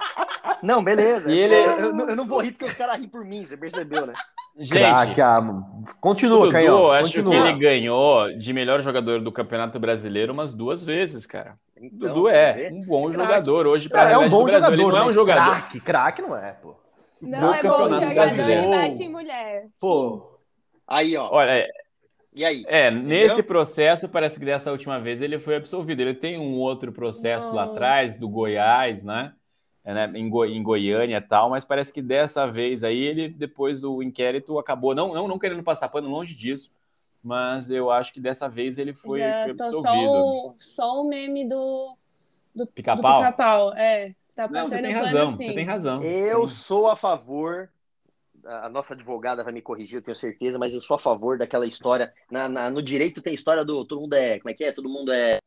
[0.61, 1.31] Não, beleza.
[1.31, 1.55] E ele...
[1.55, 4.13] eu, eu, eu, não vou rir porque os caras riem por mim, você percebeu, né?
[4.55, 5.15] Gente,
[5.99, 6.91] continua, Dudu, Caio.
[6.91, 7.31] Acho continua.
[7.31, 11.57] que ele ganhou de melhor jogador do Campeonato Brasileiro umas duas vezes, cara.
[11.75, 14.83] Então, Dudu é um bom é jogador hoje para é, é um bom jogador, ele
[14.83, 15.51] não é um jogador.
[15.51, 16.75] Craque, craque não é, pô.
[17.19, 19.65] Não é bom jogador e bate em mulher.
[19.79, 20.39] Pô.
[20.87, 21.29] Aí, ó.
[21.31, 21.65] Olha,
[22.35, 22.63] e aí?
[22.67, 23.27] É, Entendeu?
[23.27, 26.01] nesse processo, parece que dessa última vez ele foi absolvido.
[26.01, 27.55] Ele tem um outro processo Não.
[27.55, 29.33] lá atrás, do Goiás, né?
[29.85, 30.11] É, né?
[30.15, 34.01] Em, Go em Goiânia e tal, mas parece que dessa vez aí ele, depois o
[34.01, 36.71] inquérito acabou, não, não, não querendo passar pano longe disso,
[37.21, 39.81] mas eu acho que dessa vez ele foi, foi absolvido.
[39.81, 41.97] Só o, só o meme do,
[42.55, 43.19] do pica-pau.
[43.31, 44.15] Pica é.
[44.35, 45.45] Tá Não, você tem pano, razão, sim.
[45.45, 46.03] você tem razão.
[46.03, 46.55] Eu Sim.
[46.55, 47.69] sou a favor.
[48.45, 51.37] A a nossa advogada vai me corrigir, eu tenho certeza, mas eu sou a favor
[51.37, 52.11] daquela história.
[52.31, 54.39] Na, na- no direito tem história do todo mundo é.
[54.39, 54.71] Como é que é?
[54.71, 55.37] Todo mundo é.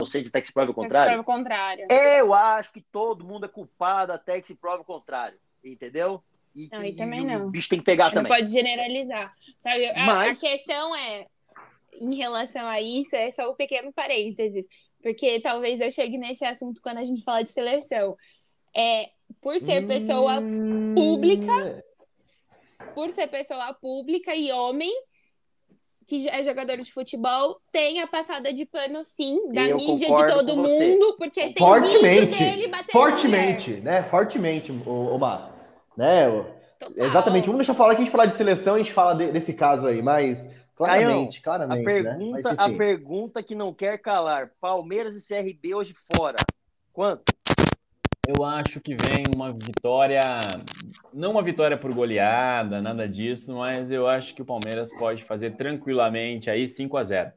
[0.00, 1.10] Você de até que se prove o que contrário.
[1.12, 1.86] se prova o contrário.
[1.90, 5.38] Eu acho que todo mundo é culpado até que se prove o contrário.
[5.64, 6.22] Entendeu?
[6.54, 7.50] E, Não, e e também o não.
[7.50, 8.32] bicho tem que pegar Não também.
[8.32, 9.32] pode generalizar.
[9.60, 9.86] Sabe?
[9.90, 11.26] A, Mas- a questão é,
[11.94, 14.66] em relação a isso, é só um pequeno parênteses.
[15.02, 18.16] Porque talvez eu chegue nesse assunto quando a gente fala de seleção.
[18.74, 21.84] É, por ser pessoa Hum, pública,
[22.94, 24.92] por ser pessoa pública e homem,
[26.12, 30.26] que é jogador de futebol, tem a passada de pano, sim, da Eu mídia de
[30.26, 32.38] todo mundo, porque tem vídeo Fortemente.
[32.38, 32.92] dele batendo.
[32.92, 34.02] Fortemente, né?
[34.02, 35.50] Fortemente, o, Omar.
[35.96, 36.26] Né?
[36.78, 37.06] Total.
[37.06, 37.46] Exatamente.
[37.46, 39.86] Vamos deixar falar que a gente falar de seleção, a gente fala de- desse caso
[39.86, 42.18] aí, mas claramente, A claramente, né?
[42.30, 46.36] Mas, pergunta, a pergunta que não quer calar: Palmeiras e CRB hoje fora.
[46.92, 47.22] Quanto?
[48.28, 50.22] Eu acho que vem uma vitória,
[51.12, 55.56] não uma vitória por goleada, nada disso, mas eu acho que o Palmeiras pode fazer
[55.56, 57.32] tranquilamente aí 5 a 0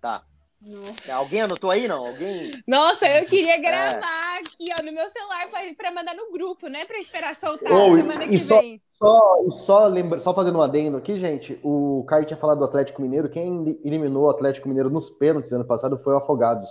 [0.00, 0.22] Tá.
[0.62, 1.12] Nossa.
[1.16, 2.06] Alguém anotou aí, não?
[2.06, 2.52] Alguém.
[2.68, 3.24] Nossa, eu É.
[3.24, 6.84] queria gravar aqui, ó, no meu celular pra, pra mandar no grupo, né?
[6.84, 8.80] Pra esperar soltar Oh, semana e que só- vem.
[8.92, 13.02] Só, só, lembra, só fazendo um adendo aqui, gente, o Caio tinha falado do Atlético
[13.02, 13.28] Mineiro.
[13.28, 16.68] Quem eliminou o Atlético Mineiro nos pênaltis ano passado foi o Afogados.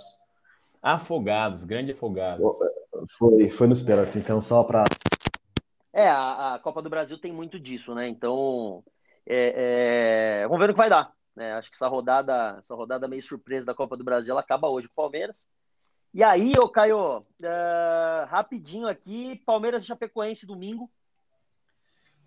[0.86, 2.46] Afogados, grande afogados.
[3.18, 4.84] Foi, foi nos pênaltis, então só pra.
[5.92, 8.06] É, a, a Copa do Brasil tem muito disso, né?
[8.06, 8.84] Então,
[9.26, 11.12] é, é, vamos ver no que vai dar.
[11.34, 11.54] Né?
[11.54, 14.86] Acho que essa rodada, essa rodada meio surpresa da Copa do Brasil, ela acaba hoje
[14.86, 15.48] com o Palmeiras.
[16.14, 20.88] E aí, ô Caio, é, rapidinho aqui, Palmeiras e Chapecoense domingo.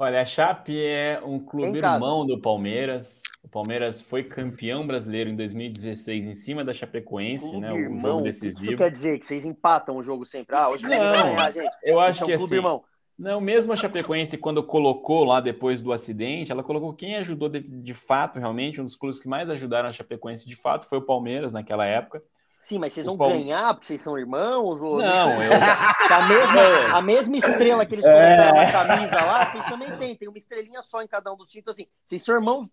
[0.02, 3.22] Olha, a Chape é um clube irmão do Palmeiras.
[3.44, 7.74] O Palmeiras foi campeão brasileiro em 2016 em cima da Chapecoense, Clube né?
[7.74, 8.78] O irmão, jogo o que isso decisivo.
[8.78, 9.20] quer dizer?
[9.20, 10.56] Que vocês epatam o jogo sempre.
[10.56, 10.90] Ah, hoje Não.
[10.90, 11.70] ganhar, gente.
[11.84, 12.82] Eu acho Esse é um que assim, irmão.
[13.18, 17.60] Não, mesmo a Chapecoense, quando colocou lá depois do acidente, ela colocou quem ajudou de,
[17.60, 21.06] de fato, realmente, um dos clubes que mais ajudaram a Chapecoense de fato foi o
[21.06, 22.24] Palmeiras naquela época.
[22.60, 24.82] Sim, mas vocês vão ganhar porque vocês são irmãos?
[24.82, 24.98] Ou...
[24.98, 25.52] Não, eu,
[26.12, 30.16] A mesma, a mesma estrela que eles colocaram na camisa lá, vocês também têm.
[30.16, 31.64] Tem uma estrelinha só em cada um dos times.
[31.64, 32.68] Então, assim, vocês são irmãos,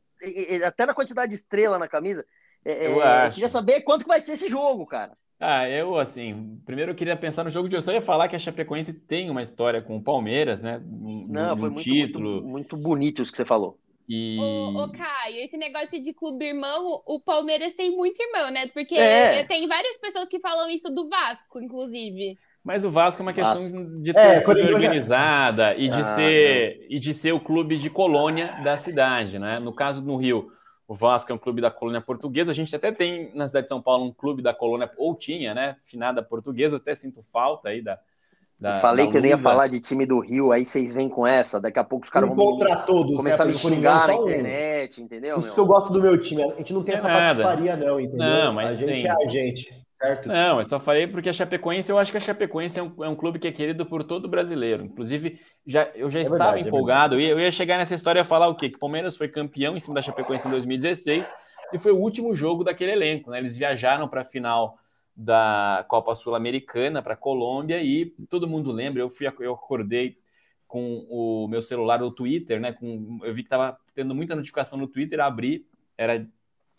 [0.67, 2.25] até na quantidade de estrela na camisa.
[2.65, 3.35] é, Eu é, acho.
[3.35, 5.17] queria saber quanto que vai ser esse jogo, cara.
[5.39, 7.83] Ah, eu, assim, primeiro eu queria pensar no jogo de hoje.
[7.83, 10.81] Eu só ia falar que a Chapecoense tem uma história com o Palmeiras, né?
[10.85, 12.31] Um, Não, um foi muito, título.
[12.43, 13.79] muito, muito bonito isso que você falou.
[14.09, 14.39] E...
[14.39, 18.69] Ô, ô, Caio, esse negócio de clube irmão, o Palmeiras tem muito irmão, né?
[18.69, 19.45] Porque É.
[19.45, 22.39] tem várias pessoas que falam isso do Vasco, inclusive.
[22.63, 26.87] Mas o Vasco é uma questão de É, torcida já- organizada e de, Ah, ser,
[26.89, 29.59] e de ser o clube de colônia da cidade, né?
[29.61, 30.51] No caso no Rio,
[30.89, 32.51] o Vasco é um clube da colônia portuguesa.
[32.53, 35.55] A gente até tem na cidade de São Paulo um clube da colônia, ou tinha,
[35.55, 35.77] né?
[35.83, 36.77] Finada portuguesa.
[36.77, 37.99] Até sinto falta aí da.
[38.59, 41.09] Da Falei da que eu não ia falar de time do Rio, aí vocês vêm
[41.09, 41.61] com essa.
[41.61, 43.53] Daqui a pouco os caras Um vão me, contra todos, começar a né?
[43.53, 44.23] me Por engano, xingar na um.
[44.23, 45.37] internet, entendeu?
[45.37, 45.55] Isso meu?
[45.55, 46.43] que eu gosto do meu time.
[46.43, 47.43] A gente não tem É essa nada.
[47.43, 48.19] patifaria, não, entendeu?
[48.19, 49.07] Não, mas a gente tem.
[49.07, 50.29] é a gente, certo?
[50.29, 53.09] Não, eu só falei porque a Chapecoense, eu acho que a Chapecoense é um, é
[53.09, 54.85] um clube que é querido por todo brasileiro.
[54.85, 57.15] Inclusive, já, eu já É estava verdade, é empolgado.
[57.17, 58.69] eu, ia, eu ia chegar nessa história e falar o quê?
[58.71, 61.33] Que o Palmeiras foi campeão em cima da Chapecoense em 2016
[61.73, 63.31] e foi o último jogo daquele elenco.
[63.31, 63.39] Né?
[63.39, 64.79] Eles viajaram para a final
[65.17, 70.19] da Copa Sul-Americana, para a Colômbia, e todo mundo lembra, eu, fui, eu acordei
[70.69, 72.73] com o meu celular, o Twitter, né?
[72.73, 76.27] Com, eu vi que estava tendo muita notificação no Twitter, abri, era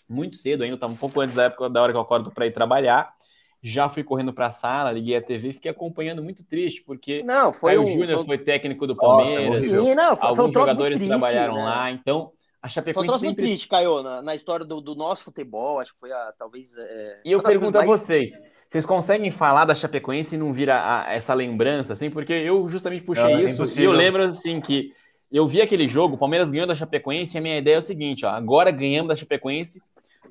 [0.08, 2.45] muito cedo ainda, estava um pouco antes da época da hora que eu acordo para
[2.45, 3.12] ir trabalhar.
[3.60, 7.52] Já fui correndo para a sala, liguei a TV, fiquei acompanhando muito triste, porque Não,
[7.52, 7.88] foi Caio um.
[7.88, 9.84] Júnior foi- técnico do Nossa, Palmeiras, horrível.
[9.84, 11.63] Sim, não, foi, foi um alguns jogadores triste, trabalharam né?
[11.63, 13.46] lá, então a um Chapecoense troço muito sempre...
[13.52, 15.80] triste, Caio, na, na história do, do nosso futebol.
[15.80, 16.76] Acho que foi a, talvez.
[16.78, 18.32] é, E eu pergunto a mais- vocês,
[18.67, 22.10] vocês conseguem falar da Chapecoense e não vira a- essa lembrança, assim?
[22.10, 23.91] Porque eu justamente puxei Não, é isso e impossível.
[23.91, 24.91] eu lembro, assim, que
[25.32, 27.82] eu vi aquele jogo, o Palmeiras ganhou da Chapecoense e a minha ideia é o
[27.82, 29.82] seguinte, ó, agora ganhamos da Chapecoense,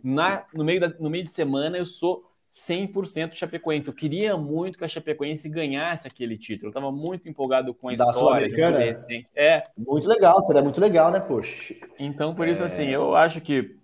[0.03, 2.25] na, no, meio da, no meio de semana eu sou
[2.57, 3.87] 100% Chapecoense.
[3.87, 6.69] Eu queria muito que a Chapecoense ganhasse aquele título.
[6.69, 8.15] Eu estava muito empolgado com a Da história.
[8.49, 8.79] de Sul-Americana?
[8.79, 11.75] poder ser- É, Muito legal, seria muito legal, né, poxa?
[11.99, 12.65] então, por isso, É.
[12.65, 13.77] assim, eu acho que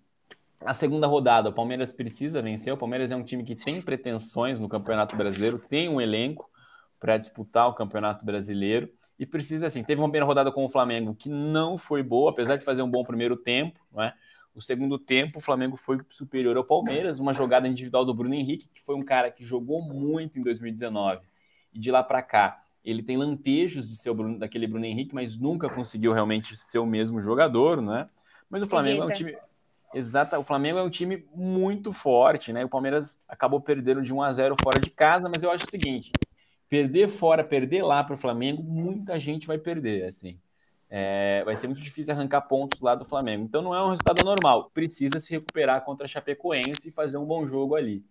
[0.64, 2.72] a segunda rodada, o Palmeiras precisa vencer.
[2.72, 6.48] O Palmeiras é um time que tem pretensões no Campeonato Brasileiro, tem um elenco
[6.98, 11.14] para disputar o Campeonato Brasileiro e precisa, assim, teve uma primeira rodada com o Flamengo
[11.14, 14.14] que não foi boa, apesar de fazer um bom primeiro tempo, não é?
[14.54, 18.68] O segundo tempo, o Flamengo foi superior ao Palmeiras, uma jogada individual do Bruno Henrique,
[18.68, 21.22] que foi um cara que jogou muito em 2019.
[21.72, 25.36] E de lá para cá, ele tem lampejos de ser Bruno, daquele Bruno Henrique, mas
[25.36, 28.08] nunca conseguiu realmente ser o mesmo jogador, né?
[28.50, 29.34] Mas o Flamengo é um time.
[29.94, 32.64] Exato, o Flamengo é um time muito forte, né?
[32.64, 35.70] O Palmeiras acabou perdendo de 1 a 0 fora de casa, mas eu acho o
[35.70, 36.12] seguinte:
[36.68, 40.38] perder fora, perder lá para o Flamengo, muita gente vai perder, assim.
[40.94, 43.44] É, vai ser muito difícil arrancar pontos lá do Flamengo.
[43.44, 44.70] Então não é um resultado normal.
[44.74, 48.04] Precisa se recuperar contra a Chapecoense e fazer um bom jogo ali.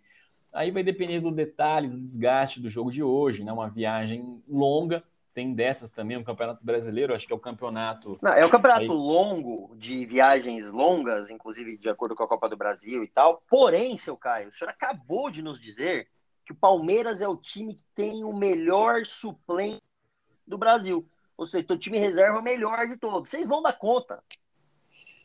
[0.51, 3.53] Aí vai depender do detalhe, do desgaste do jogo de hoje, né?
[3.53, 5.03] Uma viagem longa.
[5.31, 8.17] Tem dessas também, o Campeonato Brasileiro, acho que é o campeonato.
[8.19, 8.87] Não, é um campeonato aí...
[8.87, 13.43] longo, de viagens longas, inclusive de acordo com a Copa do Brasil e tal.
[13.47, 16.07] Porém, seu Caio, o senhor acabou de nos dizer
[16.43, 19.83] que o Palmeiras é o time que tem o melhor suplente
[20.47, 21.07] do Brasil.
[21.41, 23.27] Ou seja, o time reserva é o melhor de todos.
[23.27, 24.19] Vocês vão dar conta.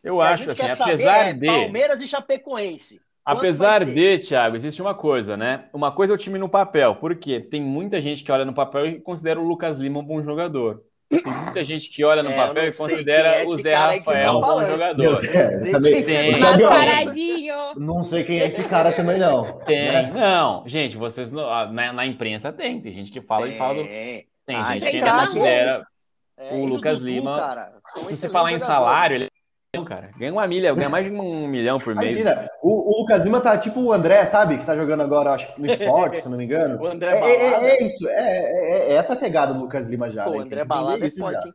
[0.02, 1.46] Eu acho assim, apesar é de.
[1.46, 3.02] Palmeiras e Chapecoense.
[3.22, 5.66] Apesar de, Thiago, existe uma coisa, né?
[5.74, 8.86] Uma coisa é o time no papel, porque tem muita gente que olha no papel
[8.86, 10.82] e considera o Lucas Lima um bom jogador.
[11.10, 14.36] Tem muita gente que olha no é, papel e considera é o Zé Rafael tá
[14.38, 15.22] um bom jogador.
[15.22, 16.40] É, também, tem.
[16.40, 17.54] Mascaradinho.
[17.76, 19.58] Não sei quem é esse cara também, não.
[19.66, 19.92] Tem.
[19.92, 20.12] Né?
[20.14, 22.80] Não, gente, vocês na, na, imprensa tem.
[22.80, 23.84] Tem gente que fala e fala do.
[23.84, 25.86] Tem ah, gente que ainda considera
[26.36, 27.38] é, o Lucas Lima.
[27.38, 29.30] Cara, se você falar em salário, ele
[29.84, 30.10] cara.
[30.18, 32.14] Ganha uma milha, ganha mais de um milhão por mês.
[32.14, 34.58] Imagina, o, o, Lucas Lima tá tipo o André, sabe?
[34.58, 36.80] Que tá jogando agora, acho no esporte, se não me engano.
[36.80, 40.08] o André é, é, é, é isso, é, é, é, essa pegada do Lucas Lima
[40.08, 40.24] já.
[40.24, 40.36] Pô, né?
[40.38, 41.52] O André Balada é esporte,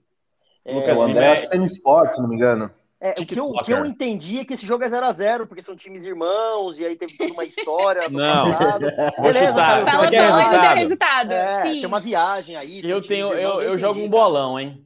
[0.65, 2.69] é, Lucas o André acho que tá no esporte, se não me engano.
[3.03, 5.63] É, o, que eu, o que eu entendi é que esse jogo é 0x0, porque
[5.63, 8.51] são times irmãos, e aí teve toda uma história do não.
[8.51, 8.85] passado.
[9.19, 10.75] Beleza, Fala, fala, resultado.
[10.75, 11.31] resultado.
[11.31, 12.79] É, tem uma viagem aí.
[12.87, 14.85] Eu, tenho, eu, eu, eu jogo um bolão, hein?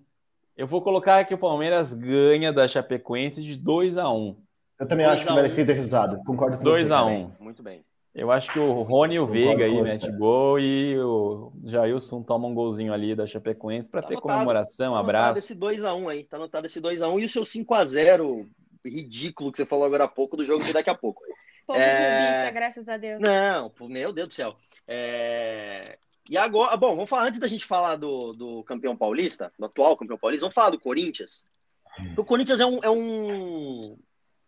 [0.55, 4.37] Eu vou colocar que o Palmeiras ganha da Chapecoense de 2 a 1
[4.79, 5.75] Eu também acho que merecido um.
[5.75, 6.23] resultado.
[6.23, 6.83] Concordo com 2 você.
[6.83, 7.83] 2 a 1 Muito bem.
[8.15, 12.47] Eu acho que o Rony e o Veiga aí mete gol e o Jailson toma
[12.47, 15.39] um golzinho ali da Chapecoense para tá ter anotado, comemoração, tá abraço.
[15.39, 18.47] esse 2x1 aí, tá anotado esse 2x1 e o seu 5x0
[18.85, 21.21] ridículo que você falou agora há pouco do jogo de daqui a pouco.
[21.67, 22.49] Pouco é...
[22.53, 23.19] graças a Deus.
[23.19, 24.55] Não, meu Deus do céu.
[24.87, 25.97] É...
[26.29, 29.97] E agora, bom, vamos falar antes da gente falar do, do campeão paulista, do atual
[29.97, 31.45] campeão paulista, vamos falar do Corinthians.
[32.17, 33.97] O Corinthians é um, é um.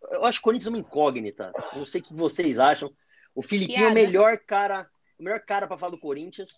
[0.10, 1.52] Eu acho que o Corinthians é uma incógnita.
[1.76, 2.92] Não sei o que vocês acham.
[3.38, 6.50] O Filipinho é o melhor cara, o melhor cara para falar do Corinthians.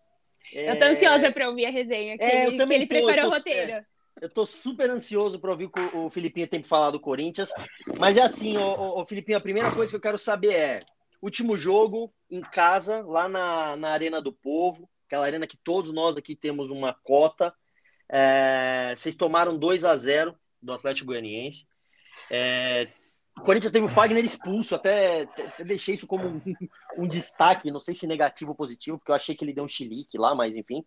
[0.54, 0.72] É...
[0.72, 3.34] Eu tô ansiosa para ouvir a resenha, que, é, ele, que ele tô, preparou o
[3.34, 3.72] roteiro.
[3.72, 3.86] É,
[4.22, 7.50] eu tô super ansioso para ouvir o que o Filipinho tem para falar do Corinthians.
[7.98, 10.84] Mas é assim, o, o, Filipinho, a primeira coisa que eu quero saber é:
[11.22, 16.16] último jogo em casa, lá na, na Arena do Povo aquela arena que todos nós
[16.16, 17.52] aqui temos uma cota.
[18.08, 21.66] É, vocês tomaram 2 a 0 do Atlético Goianiense.
[22.30, 22.88] É,
[23.40, 26.42] o Corinthians teve o Fagner expulso, até, até deixei isso como um,
[26.98, 29.68] um, destaque, não sei se negativo ou positivo, porque eu achei que ele deu um
[29.68, 30.86] chilique lá, mas enfim.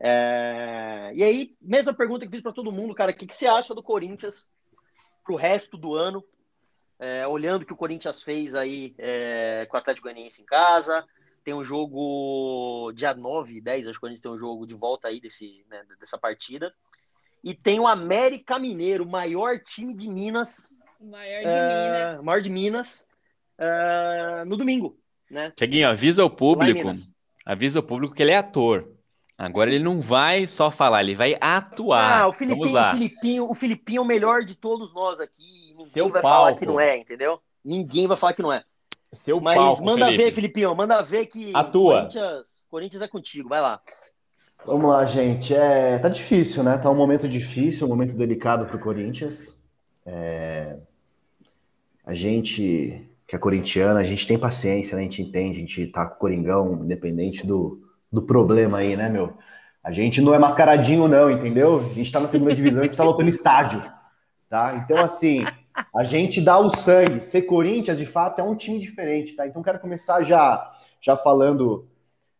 [0.00, 3.46] É, e aí, mesma pergunta que fiz para todo mundo, cara, o que, que você
[3.46, 4.50] acha do Corinthians
[5.24, 6.24] para o resto do ano?
[6.98, 11.06] É, olhando o que o Corinthians fez aí é, com o Atlético Goianiense em casa,
[11.44, 14.74] tem um jogo dia 9 e 10, acho que a gente tem um jogo de
[14.74, 16.74] volta aí desse, né, dessa partida.
[17.44, 20.74] E tem o América Mineiro, o maior time de Minas.
[21.00, 22.24] Maior de é, Minas.
[22.24, 23.06] Maior de Minas.
[23.58, 24.98] É, no domingo,
[25.30, 25.52] né?
[25.56, 26.92] Tiaguinho, avisa o público.
[27.44, 28.88] Avisa o público que ele é ator.
[29.38, 32.20] Agora ele não vai só falar, ele vai atuar.
[32.22, 32.88] Ah, o Filipinho, Vamos lá.
[32.88, 35.68] O Filipinho, o Filipinho é o melhor de todos nós aqui.
[35.70, 36.36] Ninguém Seu vai palco.
[36.38, 37.38] falar que não é, entendeu?
[37.62, 38.62] Ninguém vai falar que não é.
[39.12, 40.24] Seu Mas palco, manda Felipe.
[40.24, 42.00] ver, Filipinho, manda ver que Atua.
[42.00, 43.80] Corinthians, Corinthians é contigo, vai lá.
[44.64, 45.54] Vamos lá, gente.
[45.54, 46.76] É, tá difícil, né?
[46.78, 49.58] Tá um momento difícil, um momento delicado para o Corinthians.
[50.06, 50.78] É...
[52.04, 55.02] A gente que é corintiano, a gente tem paciência, né?
[55.02, 59.08] A gente entende, a gente tá com o Coringão, independente do, do problema aí, né,
[59.08, 59.36] meu?
[59.82, 61.80] A gente não é mascaradinho, não, entendeu?
[61.80, 63.82] A gente tá na segunda divisão, a gente tá lotando estádio,
[64.48, 64.76] tá?
[64.76, 65.44] Então, assim,
[65.94, 67.20] a gente dá o sangue.
[67.20, 69.46] Ser Corinthians, de fato, é um time diferente, tá?
[69.46, 71.88] Então quero começar já, já falando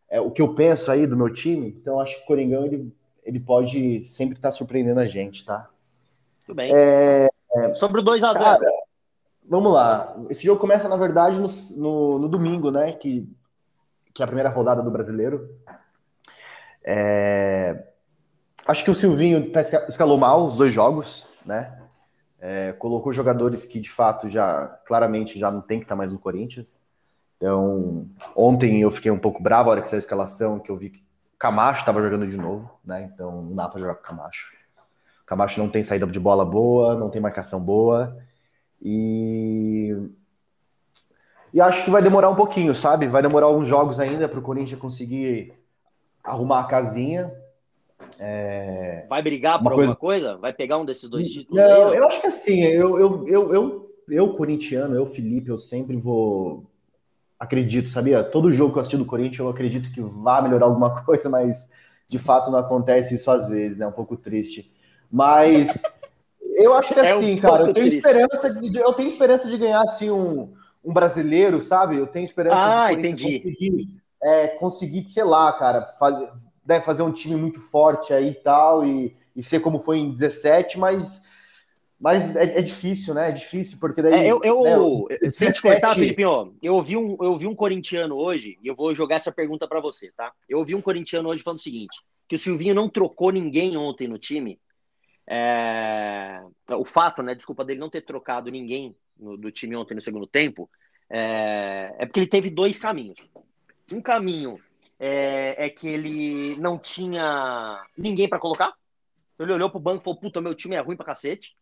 [0.09, 1.67] é, o que eu penso aí do meu time.
[1.69, 5.69] Então acho que o Coringão ele, ele pode sempre estar tá surpreendendo a gente, tá?
[6.45, 6.71] Tudo bem.
[6.73, 7.29] É,
[7.75, 8.59] Sobre o 2x0.
[9.49, 10.15] Vamos lá.
[10.29, 12.91] Esse jogo começa, na verdade, no, no, no, domingo, né?
[12.91, 13.27] Que,
[14.13, 15.49] que é a primeira rodada do brasileiro.
[16.83, 17.85] É,
[18.65, 21.81] acho que o Silvinho tá, escalou mal os dois jogos, né?
[22.39, 26.11] É, colocou jogadores que de fato já claramente já não tem que estar tá mais
[26.11, 26.81] no Corinthians.
[27.37, 30.77] Então, ontem eu fiquei um pouco bravo a hora que saiu a escalação, que eu
[30.77, 31.01] vi que
[31.39, 33.09] Camacho estava jogando de novo, né?
[33.13, 34.51] Então não dá para jogar com Camacho.
[35.27, 38.17] Camacho não tem saída de bola boa, não tem marcação boa.
[38.81, 39.93] E
[41.53, 43.07] e acho que vai demorar um pouquinho, sabe?
[43.07, 45.53] Vai demorar alguns jogos ainda para o Corinthians conseguir
[46.23, 47.31] arrumar a casinha.
[48.19, 49.05] É...
[49.09, 50.37] Vai brigar por alguma coisa?
[50.37, 51.61] Vai pegar um desses dois títulos?
[51.61, 55.57] Não, aí, eu acho que assim, eu, eu, eu, eu, eu, corintiano, eu, Felipe, eu
[55.57, 56.63] sempre vou.
[57.39, 58.23] Acredito, sabia?
[58.23, 61.69] Todo jogo que eu assisti do Corinthians, eu acredito que vai melhorar alguma coisa, mas
[62.07, 64.71] de fato não acontece isso às vezes, é um pouco triste.
[65.11, 65.81] Mas
[66.57, 67.97] eu acho que é assim, um cara, eu tenho triste.
[67.97, 70.53] esperança de, eu tenho esperança de ganhar assim um,
[70.83, 71.97] um brasileiro, sabe?
[71.97, 73.39] Eu tenho esperança ah, de entendi.
[73.39, 73.89] conseguir,
[74.21, 76.29] é, conseguir, sei lá, cara, fazer,
[76.65, 80.11] deve fazer um time muito forte aí e tal, e, e ser como foi em
[80.11, 81.21] 17, mas
[81.99, 83.29] mas é, é, difícil, né?
[83.29, 84.13] É difícil, porque daí.
[84.13, 84.75] É, eu, eu, né,
[85.19, 88.75] eu, sem te cortar, Filipinho, eu ouvi, um, eu ouvi um corintiano hoje, e eu
[88.75, 90.31] vou jogar essa pergunta para você, tá?
[90.47, 91.97] Eu ouvi um corintiano hoje falando o seguinte:
[92.29, 94.59] que o Silvinho não trocou ninguém ontem no time.
[95.27, 96.41] É...
[96.69, 97.35] O fato, né?
[97.35, 100.69] Desculpa dele não ter trocado ninguém no, do time ontem no segundo tempo,
[101.09, 103.29] é, é porque ele teve dois caminhos.
[103.91, 104.59] Um caminho
[104.99, 108.73] é, é que ele não tinha ninguém para colocar.
[109.39, 111.55] Ele olhou pro banco e falou: Puta, meu time é ruim pra cacete.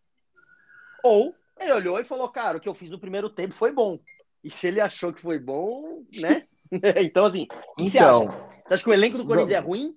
[1.04, 4.00] Ou ele olhou e falou, cara, o que eu fiz no primeiro tempo foi bom.
[4.44, 6.44] E se ele achou que foi bom, né?
[7.02, 8.26] então, assim, o que então, você acha?
[8.68, 9.96] Você acha que o elenco do Corinthians não, é ruim?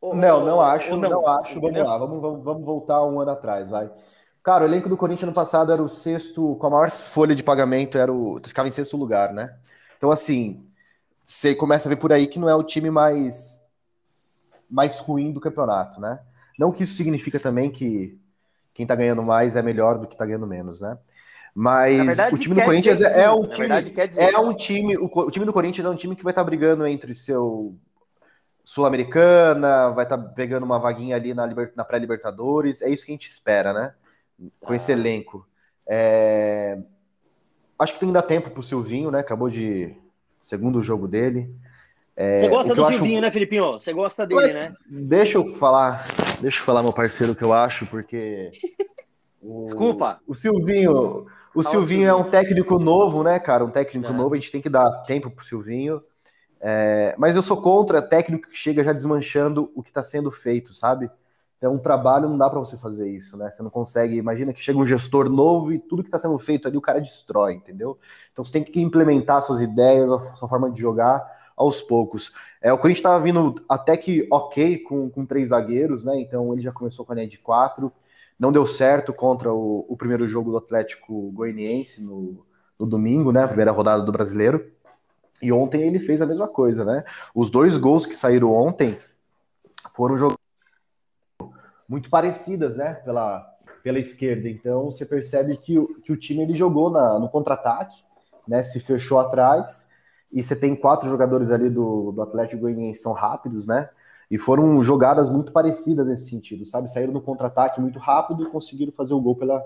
[0.00, 1.10] Ou, não, não acho, não?
[1.10, 1.26] não?
[1.26, 1.60] acho.
[1.60, 3.90] Vamos lá, vamos, vamos, vamos voltar um ano atrás, vai.
[4.42, 7.42] Cara, o elenco do Corinthians no passado era o sexto, com a maior folha de
[7.42, 8.40] pagamento, era o.
[8.42, 9.54] ficava em sexto lugar, né?
[9.98, 10.64] Então, assim,
[11.24, 13.60] você começa a ver por aí que não é o time mais,
[14.68, 16.20] mais ruim do campeonato, né?
[16.58, 18.18] Não que isso significa também que
[18.72, 20.96] quem tá ganhando mais é melhor do que tá ganhando menos, né?
[21.54, 25.06] Mas verdade, o time do Corinthians é, é um time, verdade, é um time, o,
[25.06, 27.76] o, time do Corinthians é um time que vai estar tá brigando entre seu
[28.64, 33.14] Sul-Americana, vai estar tá pegando uma vaguinha ali na, na pré-Libertadores, é isso que a
[33.14, 33.94] gente espera, né?
[34.60, 34.76] Com ah.
[34.76, 35.46] esse elenco.
[35.88, 36.78] É...
[37.78, 39.20] Acho que tem que dar tempo pro Silvinho, né?
[39.20, 39.94] Acabou de
[40.40, 41.54] segundo jogo dele.
[42.16, 43.22] É, Você gosta do Silvinho, acho...
[43.22, 43.72] né, Filipinho?
[43.72, 44.74] Você gosta dele, né?
[44.86, 46.06] Deixa eu falar,
[46.40, 48.50] deixa eu falar, meu parceiro, o que eu acho, porque.
[49.40, 50.20] O, Desculpa.
[50.26, 51.26] O Silvinho.
[51.54, 53.64] O Silvinho é um técnico novo, né, cara?
[53.64, 54.12] Um técnico é.
[54.12, 56.02] novo, a gente tem que dar tempo pro Silvinho.
[56.60, 60.74] É, mas eu sou contra técnico que chega já desmanchando o que está sendo feito,
[60.74, 61.10] sabe?
[61.58, 63.50] Então, um trabalho não dá para você fazer isso, né?
[63.50, 64.16] Você não consegue.
[64.16, 67.00] Imagina que chega um gestor novo e tudo que está sendo feito ali o cara
[67.00, 67.98] destrói, entendeu?
[68.32, 72.32] Então, você tem que implementar suas ideias, a sua forma de jogar aos poucos.
[72.62, 76.18] É, o Corinthians estava vindo até que ok com, com três zagueiros, né?
[76.18, 77.92] Então ele já começou com a linha de quatro.
[78.38, 82.46] Não deu certo contra o, o primeiro jogo do Atlético Goianiense no,
[82.78, 83.44] no domingo, né?
[83.44, 84.72] A primeira rodada do brasileiro.
[85.42, 87.04] E ontem ele fez a mesma coisa, né?
[87.34, 88.98] Os dois gols que saíram ontem
[89.94, 90.40] foram jogadas
[91.88, 92.94] muito parecidas, né?
[92.94, 93.46] Pela,
[93.82, 94.48] pela esquerda.
[94.48, 98.04] Então você percebe que, que o time ele jogou na, no contra-ataque,
[98.46, 98.62] né?
[98.62, 99.88] Se fechou atrás
[100.32, 103.88] e você tem quatro jogadores ali do, do Atlético Goianiense são rápidos, né?
[104.30, 106.90] E foram jogadas muito parecidas nesse sentido, sabe?
[106.90, 109.64] Saíram no contra-ataque muito rápido e conseguiram fazer o gol pela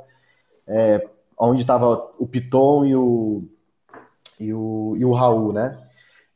[0.67, 1.07] é,
[1.39, 3.45] onde estava o Piton e o,
[4.45, 5.79] e o, e o Raul, né?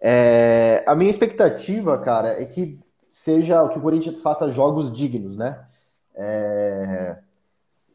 [0.01, 2.79] É, a minha expectativa, cara, é que
[3.11, 5.65] seja o que o Corinthians faça jogos dignos, né?
[6.15, 7.19] É,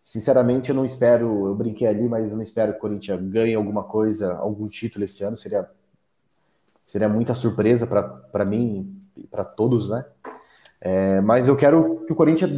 [0.04, 3.56] sinceramente, eu não espero, eu brinquei ali, mas eu não espero que o Corinthians ganhe
[3.56, 5.70] alguma coisa, algum título esse ano, seria
[6.82, 10.06] seria muita surpresa para mim e para todos, né?
[10.82, 12.52] É, mas eu quero que o Corinthians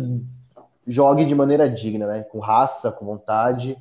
[0.88, 2.24] jogue de maneira digna, né?
[2.24, 3.78] Com raça, com vontade.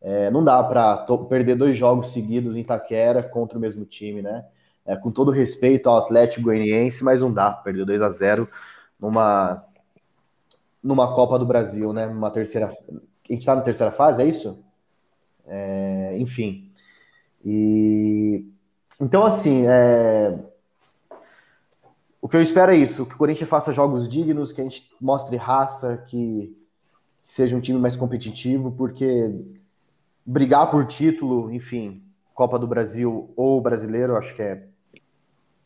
[0.00, 0.96] É, não dá para
[1.28, 4.44] perder dois jogos seguidos em Itaquera contra o mesmo time, né?
[4.86, 8.48] É, com todo respeito ao Atlético Goianiense, mas não dá perder 2 a 0
[8.98, 9.64] numa
[10.82, 12.06] numa Copa do Brasil, né?
[12.06, 14.64] Numa terceira, a gente tá na terceira fase, é isso?
[15.46, 16.72] É, enfim.
[17.44, 18.46] E
[19.00, 20.36] então, assim, é...
[22.20, 24.90] o que eu espero é isso: que o Corinthians faça jogos dignos, que a gente
[25.00, 26.56] mostre raça, que,
[27.26, 29.30] que seja um time mais competitivo, porque
[30.28, 32.02] brigar por título, enfim,
[32.34, 34.66] Copa do Brasil ou brasileiro, acho que é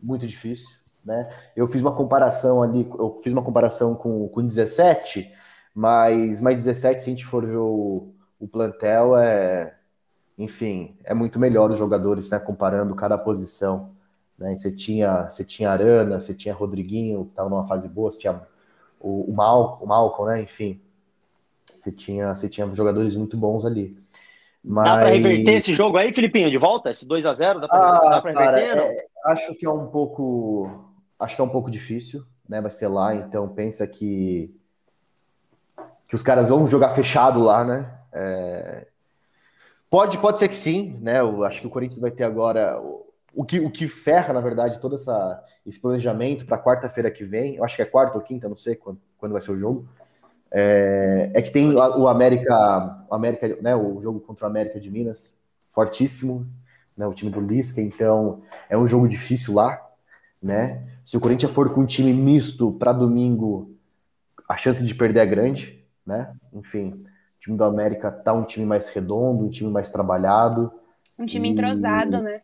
[0.00, 0.70] muito difícil.
[1.04, 1.28] Né?
[1.56, 5.28] Eu fiz uma comparação ali, eu fiz uma comparação com, com 17,
[5.74, 9.76] mas mais 17, se a gente for ver o, o plantel, é
[10.38, 13.90] enfim, é muito melhor os jogadores, né, comparando cada posição.
[14.38, 14.56] Né?
[14.56, 18.40] Você tinha, você tinha Arana, você tinha Rodriguinho, que estava numa fase boa, você tinha
[19.00, 20.42] o, o, Mal, o né?
[20.42, 20.80] Enfim,
[21.74, 24.00] você tinha, você tinha jogadores muito bons ali.
[24.64, 24.84] Mas...
[24.84, 26.90] Dá para reverter esse jogo aí, Filipinho, de volta?
[26.90, 28.78] Esse 2 a 0 Dá para ah, reverter?
[28.78, 30.70] é, acho que é um pouco.
[31.18, 32.60] Acho que é um pouco difícil, né?
[32.60, 34.54] Vai ser lá, então pensa que.
[36.06, 37.90] Que os caras vão jogar fechado lá, né?
[38.12, 38.86] É,
[39.92, 41.20] Pode, pode ser que sim, né?
[41.20, 42.80] Eu acho que o Corinthians vai ter agora
[43.34, 47.56] o que, o que ferra, na verdade, todo essa, esse planejamento para quarta-feira que vem.
[47.56, 49.86] Eu acho que é quarta ou quinta, não sei quando, quando vai ser o jogo.
[50.52, 53.74] É, é que tem o América, o América, né?
[53.74, 55.34] O jogo contra o América de Minas,
[55.70, 56.46] fortíssimo,
[56.96, 57.06] né?
[57.06, 59.80] O time do Lisca, então é um jogo difícil lá.
[60.42, 60.86] né?
[61.04, 63.74] Se o Corinthians for com um time misto para domingo,
[64.48, 66.34] a chance de perder é grande, né?
[66.52, 70.70] Enfim, o time do América tá um time mais redondo, um time mais trabalhado.
[71.18, 71.52] Um time e...
[71.52, 72.34] entrosado, né?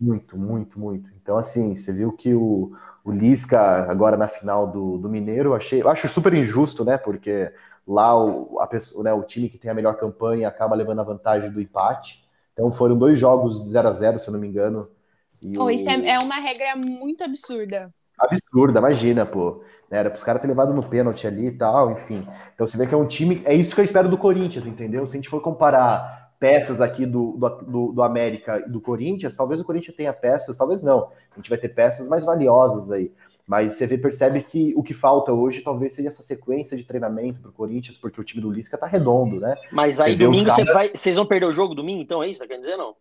[0.00, 1.10] Muito, muito, muito.
[1.20, 2.72] Então, assim, você viu que o,
[3.04, 6.96] o Lisca, agora na final do, do Mineiro, achei, eu acho super injusto, né?
[6.96, 7.52] Porque
[7.86, 11.04] lá o, a pessoa, né, o time que tem a melhor campanha acaba levando a
[11.04, 12.24] vantagem do empate.
[12.52, 14.88] Então foram dois jogos 0 a 0 se eu não me engano.
[15.56, 15.70] oh, o...
[15.70, 17.92] Isso é, é, uma regra muito absurda.
[18.18, 19.62] Absurda, imagina, pô.
[19.90, 22.26] Era para os caras terem levado no pênalti ali e tal, enfim.
[22.54, 23.42] Então você vê que é um time.
[23.44, 25.06] É isso que eu espero do Corinthians, entendeu?
[25.06, 27.36] Se a gente for comparar peças aqui do,
[27.66, 31.10] do, do, América e do Corinthians, talvez o Corinthians tenha peças, talvez não.
[31.32, 33.12] A gente vai ter peças mais valiosas aí.
[33.46, 37.40] Mas você vê, percebe que o que falta hoje talvez seja essa sequência de treinamento
[37.40, 39.56] para o Corinthians, porque o time do Lisca tá redondo, né?
[39.72, 40.66] Mas aí você domingo caras...
[40.66, 42.40] você vai, vocês vão perder o jogo domingo, então é isso?
[42.40, 42.94] Tá querendo dizer não?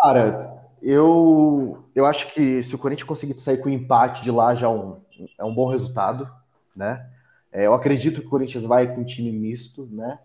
[0.00, 4.54] Cara, eu, eu acho que se o Corinthians conseguir sair com o empate de lá
[4.54, 5.00] já é um,
[5.38, 6.30] é um bom resultado,
[6.74, 7.04] né?
[7.52, 10.20] É, eu acredito que o Corinthians vai com um time misto, né?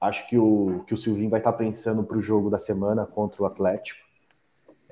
[0.00, 3.42] Acho que o, que o Silvinho vai estar pensando para o jogo da semana contra
[3.42, 4.00] o Atlético,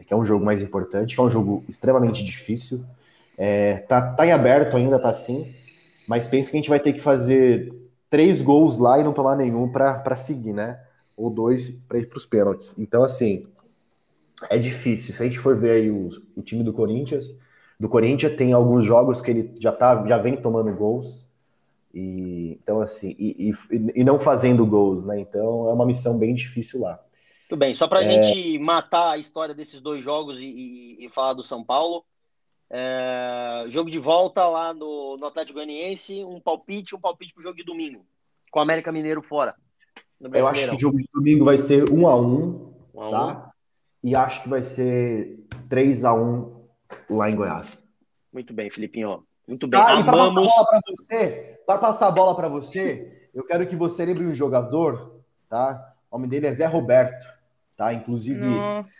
[0.07, 2.85] que é um jogo mais importante, que é um jogo extremamente difícil.
[3.37, 5.55] É, tá, tá em aberto ainda, tá assim,
[6.07, 7.73] mas pensa que a gente vai ter que fazer
[8.11, 10.81] três gols lá e não tomar nenhum para seguir, né?
[11.17, 12.79] Ou dois para ir para os pênaltis.
[12.79, 13.47] Então, assim,
[14.51, 15.15] é difícil.
[15.15, 17.37] Se a gente for ver aí o, o time do Corinthians,
[17.79, 21.24] do Corinthians tem alguns jogos que ele já, tá, já vem tomando gols.
[21.95, 25.21] E, então, assim, e, e, e, não fazendo gols, né?
[25.21, 27.01] Então é uma missão bem difícil lá.
[27.49, 28.21] Tudo bem, só para a é...
[28.21, 32.05] gente matar a história desses dois jogos e, e falar do São Paulo.
[32.69, 33.67] É...
[33.69, 37.63] jogo de volta lá no, no Atlético Goianiense, um palpite, um palpite pro jogo de
[37.63, 38.05] domingo,
[38.51, 39.55] com o América Mineiro fora.
[40.21, 43.53] Eu acho que o jogo de domingo vai ser 1 a 1 um tá?
[44.03, 44.09] Um.
[44.09, 46.67] E acho que vai ser 3 a 1
[47.11, 47.89] lá em Goiás.
[48.33, 49.25] Muito bem, Filipinho.
[49.47, 49.81] Muito bem.
[49.81, 50.51] Ah, Amamos.
[50.65, 55.21] Para você, para passar a bola para você, eu quero que você lembre um jogador,
[55.49, 55.95] tá?
[56.11, 57.27] O nome dele é Zé Roberto,
[57.77, 57.93] tá?
[57.93, 58.45] Inclusive,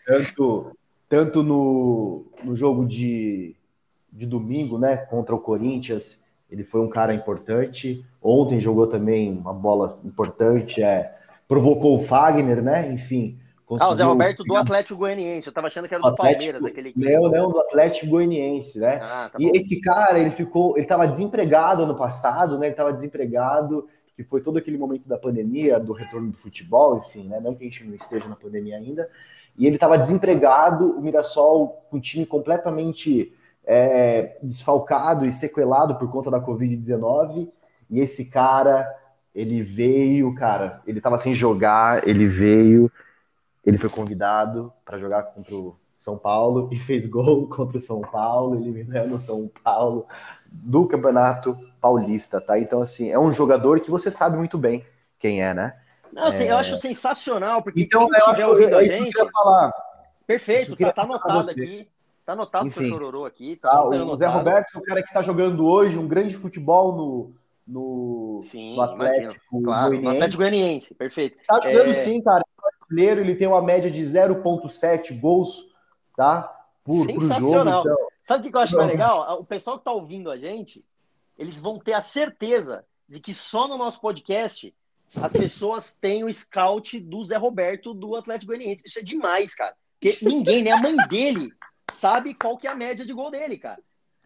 [0.07, 0.77] tanto,
[1.09, 3.55] tanto no, no jogo de,
[4.13, 8.05] de domingo, né, contra o Corinthians, ele foi um cara importante.
[8.23, 11.17] Ontem jogou também uma bola importante, é,
[11.49, 12.93] provocou o Fagner, né?
[12.93, 13.91] Enfim, Conseguiu...
[13.91, 15.47] Ah, o Zé Roberto do Atlético Goianiense.
[15.47, 16.39] Eu tava achando que era do Atlético...
[16.39, 17.13] Palmeiras, aquele equipe.
[17.13, 18.99] Não, não, do Atlético Goianiense, né?
[19.03, 22.67] Ah, tá e esse cara, ele ficou, ele tava desempregado ano passado, né?
[22.67, 27.27] Ele tava desempregado, que foi todo aquele momento da pandemia, do retorno do futebol, enfim,
[27.27, 27.41] né?
[27.41, 29.09] Não que a gente não esteja na pandemia ainda.
[29.57, 33.33] E ele tava desempregado, o Mirassol com um time completamente
[33.65, 37.49] é, desfalcado e sequelado por conta da Covid-19.
[37.89, 38.87] E esse cara,
[39.35, 42.91] ele veio, cara, ele tava sem jogar, ele veio
[43.65, 48.01] ele foi convidado para jogar contra o São Paulo e fez gol contra o São
[48.01, 50.07] Paulo, eliminando o São Paulo
[50.47, 52.59] do Campeonato Paulista, tá?
[52.59, 54.85] Então, assim, é um jogador que você sabe muito bem
[55.19, 55.77] quem é, né?
[56.13, 56.53] Não, assim, é...
[56.53, 59.13] eu acho sensacional, porque então, quem estiver ouvindo a gente...
[59.13, 59.73] Que falar.
[60.27, 61.89] Perfeito, tá, tá anotado aqui.
[62.25, 63.57] Tá anotado Enfim, o Chororô aqui.
[63.57, 66.97] Tá ah, o Zé Roberto é o cara que tá jogando hoje um grande futebol
[66.97, 67.35] no,
[67.67, 70.03] no, sim, no Atlético claro, Goianiense.
[70.03, 71.37] No Atlético Goianiense, perfeito.
[71.47, 71.93] Tá jogando é...
[71.93, 72.43] sim, cara
[72.89, 75.71] brasileiro, ele tem uma média de 0,7 gols,
[76.17, 76.51] tá?
[76.83, 77.83] Por, Sensacional.
[77.83, 78.09] Jogo, então...
[78.23, 79.41] Sabe o que eu acho mais legal?
[79.41, 80.83] O pessoal que tá ouvindo a gente,
[81.39, 84.75] eles vão ter a certeza de que só no nosso podcast
[85.17, 88.83] as pessoas têm o scout do Zé Roberto do Atlético Goianiense.
[88.87, 89.75] Isso é demais, cara.
[90.01, 91.53] Porque ninguém, nem a mãe dele,
[91.93, 93.81] sabe qual que é a média de gol dele, cara.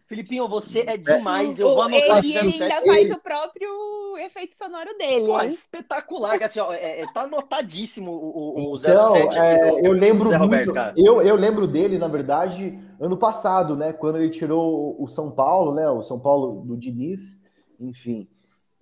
[0.09, 1.59] Filipinho, você é demais.
[1.59, 5.27] Eu vou anotar ele, ele ainda faz o próprio efeito sonoro dele.
[5.27, 6.41] Pô, espetacular.
[6.41, 10.73] Assim, ó, é, é, tá anotadíssimo o, o, então, 07 é, do, eu lembro muito.
[10.97, 13.93] eu, eu lembro dele, na verdade, ano passado, né?
[13.93, 15.87] Quando ele tirou o São Paulo, né?
[15.87, 17.39] O São Paulo do Diniz,
[17.79, 18.27] enfim.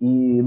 [0.00, 0.40] E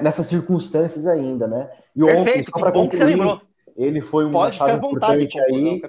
[0.00, 1.68] nessas circunstâncias ainda, né?
[1.96, 3.40] E Perfeito, ontem, só para concluir,
[3.76, 5.82] ele foi um Pode chave importante aí.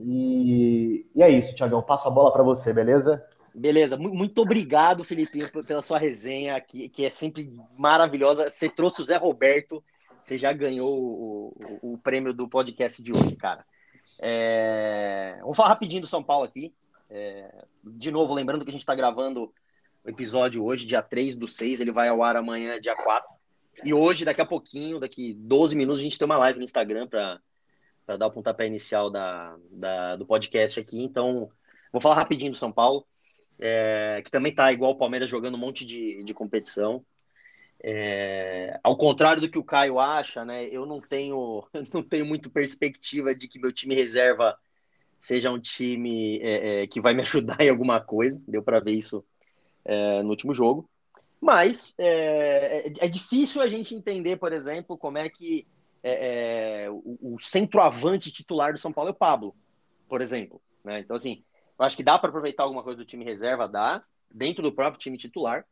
[0.00, 1.82] E, e é isso, Tiagão.
[1.82, 3.22] Passo a bola para você, beleza?
[3.58, 8.50] Beleza, muito obrigado, Felipe, pela sua resenha, que, que é sempre maravilhosa.
[8.50, 9.82] Você trouxe o Zé Roberto,
[10.20, 13.64] você já ganhou o, o, o prêmio do podcast de hoje, cara.
[14.20, 15.38] É...
[15.40, 16.74] Vamos falar rapidinho do São Paulo aqui.
[17.08, 17.64] É...
[17.82, 19.50] De novo, lembrando que a gente está gravando
[20.04, 23.26] o episódio hoje, dia 3 do 6, ele vai ao ar amanhã, dia 4.
[23.82, 27.06] E hoje, daqui a pouquinho, daqui 12 minutos, a gente tem uma live no Instagram
[27.06, 31.02] para dar o pontapé inicial da, da, do podcast aqui.
[31.02, 31.48] Então,
[31.90, 33.06] vou falar rapidinho do São Paulo
[33.58, 37.04] é, que também está igual o Palmeiras jogando um monte de, de competição.
[37.82, 40.66] É, ao contrário do que o Caio acha, né?
[40.66, 44.56] Eu não tenho, eu não tenho muito perspectiva de que meu time reserva
[45.20, 48.42] seja um time é, é, que vai me ajudar em alguma coisa.
[48.46, 49.24] Deu para ver isso
[49.84, 50.88] é, no último jogo.
[51.40, 55.66] Mas é, é, é, difícil a gente entender, por exemplo, como é que
[56.88, 59.56] o, o, centroavante titular do São Paulo é o Pablo,
[60.08, 60.62] por exemplo.
[60.84, 61.00] Né?
[61.00, 61.42] Então, assim,
[61.78, 64.98] eu acho que dá para aproveitar alguma coisa do time reserva, dá, dentro do próprio
[65.00, 65.64] time titular.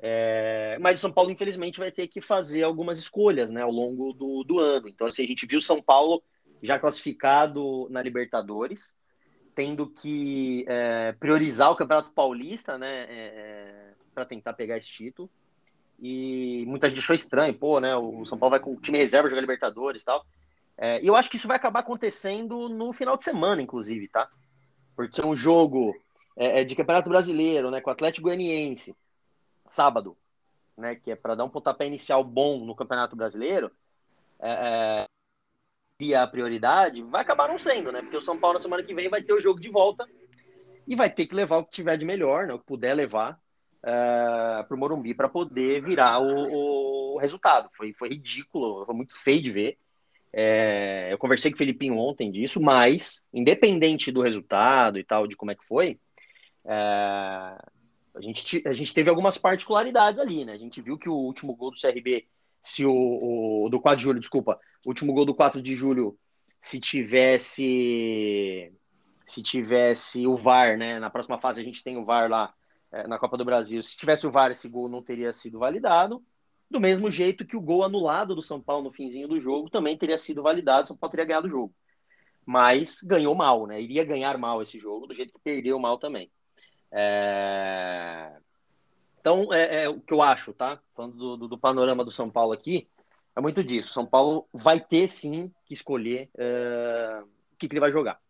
[0.00, 4.12] É, mas o São Paulo, infelizmente, vai ter que fazer algumas escolhas né, ao longo
[4.12, 4.88] do, do ano.
[4.88, 6.22] Então, assim, a gente viu o São Paulo
[6.62, 8.96] já classificado na Libertadores,
[9.54, 15.28] tendo que é, priorizar o Campeonato Paulista né, é, é para tentar pegar esse título.
[16.00, 17.96] E muita gente achou estranho, pô, né?
[17.96, 20.24] O São Paulo vai com o time reserva jogar Libertadores e tal.
[20.76, 24.30] É, e eu acho que isso vai acabar acontecendo no final de semana, inclusive, tá?
[24.98, 25.94] Porque é um jogo
[26.36, 27.80] é, é de Campeonato Brasileiro, né?
[27.80, 28.96] Com o Atlético Goianiense
[29.68, 30.16] sábado,
[30.76, 33.70] né, que é para dar um pontapé inicial bom no Campeonato Brasileiro,
[34.40, 35.06] é,
[36.00, 38.00] é, a prioridade, vai acabar não sendo, né?
[38.02, 40.04] Porque o São Paulo na semana que vem vai ter o jogo de volta
[40.84, 43.38] e vai ter que levar o que tiver de melhor, né, o que puder levar
[43.84, 47.70] é, para o Morumbi para poder virar o, o, resultado.
[47.76, 49.78] Foi, foi ridículo, foi muito feio de ver.
[50.40, 55.34] É, eu conversei com o Felipinho ontem disso, mas independente do resultado e tal, de
[55.36, 55.98] como é que foi,
[56.64, 60.52] é, a gente, a gente teve algumas particularidades ali, né?
[60.52, 62.28] A gente viu que o último gol do CRB,
[62.62, 66.16] se o, o do 4 de julho, desculpa, o último gol do 4 de julho,
[66.60, 68.72] se tivesse
[69.26, 71.00] se tivesse o VAR, né?
[71.00, 72.54] Na próxima fase a gente tem o VAR lá
[72.92, 73.82] é, na Copa do Brasil.
[73.82, 76.22] Se tivesse o VAR, esse gol não teria sido validado.
[76.70, 79.96] Do mesmo jeito que o gol anulado do São Paulo no finzinho do jogo também
[79.96, 81.74] teria sido validado, o São Paulo teria ganhado o jogo.
[82.44, 83.80] Mas ganhou mal, né?
[83.80, 86.30] Iria ganhar mal esse jogo, do jeito que perdeu mal também.
[86.90, 88.32] É...
[89.20, 90.80] Então, é, é, o que eu acho, tá?
[90.94, 92.88] Falando do, do, do, panorama do São Paulo aqui,
[93.36, 93.92] é muito disso.
[93.92, 98.20] São Paulo vai ter sim que escolher é, o que, que, ele vai jogar.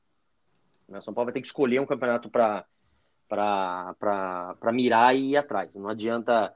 [0.88, 1.00] Né?
[1.00, 2.64] São Paulo vai ter que escolher um campeonato para
[4.72, 5.74] mirar e ir atrás.
[5.76, 6.54] Não adianta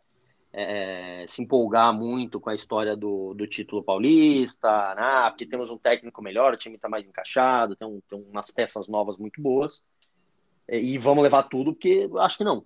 [0.52, 5.30] é, é, se empolgar muito com a história do, do título paulista, né?
[5.30, 8.86] porque temos um técnico melhor, o time está mais encaixado, tem, um, tem umas peças
[8.86, 9.82] novas muito boas.
[10.68, 12.64] É, e vamos levar tudo, porque acho que não.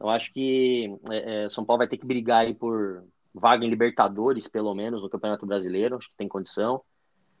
[0.00, 3.70] Eu acho que é, é, São Paulo vai ter que brigar aí por vaga em
[3.70, 6.82] Libertadores, pelo menos, no Campeonato Brasileiro, acho que tem condição.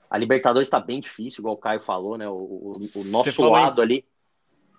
[0.08, 2.28] A Libertadores está bem difícil, igual o Caio falou, né?
[2.28, 4.04] O, o, o nosso lado ali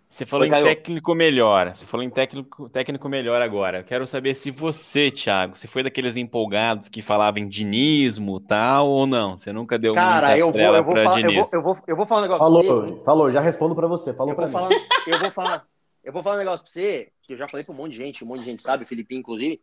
[0.10, 1.74] você falou Oi, em técnico melhor.
[1.74, 3.84] Você falou em técnico, técnico melhor agora.
[3.84, 9.06] Quero saber se você, Thiago, você foi daqueles empolgados que falavam em dinismo tal ou
[9.06, 9.38] não?
[9.38, 11.96] Você nunca deu Cara, muita eu vou, eu vou, falar, eu, vou, eu, vou, eu
[11.96, 13.04] vou falar um negócio falou, pra você.
[13.04, 14.12] Falou, já respondo para você.
[14.12, 14.52] Falou para mim.
[14.52, 14.70] Falar,
[15.06, 15.68] eu vou falar,
[16.04, 17.98] eu vou falar um negócio para você que eu já falei para um monte de
[17.98, 19.62] gente, um monte de gente sabe, o Felipe inclusive,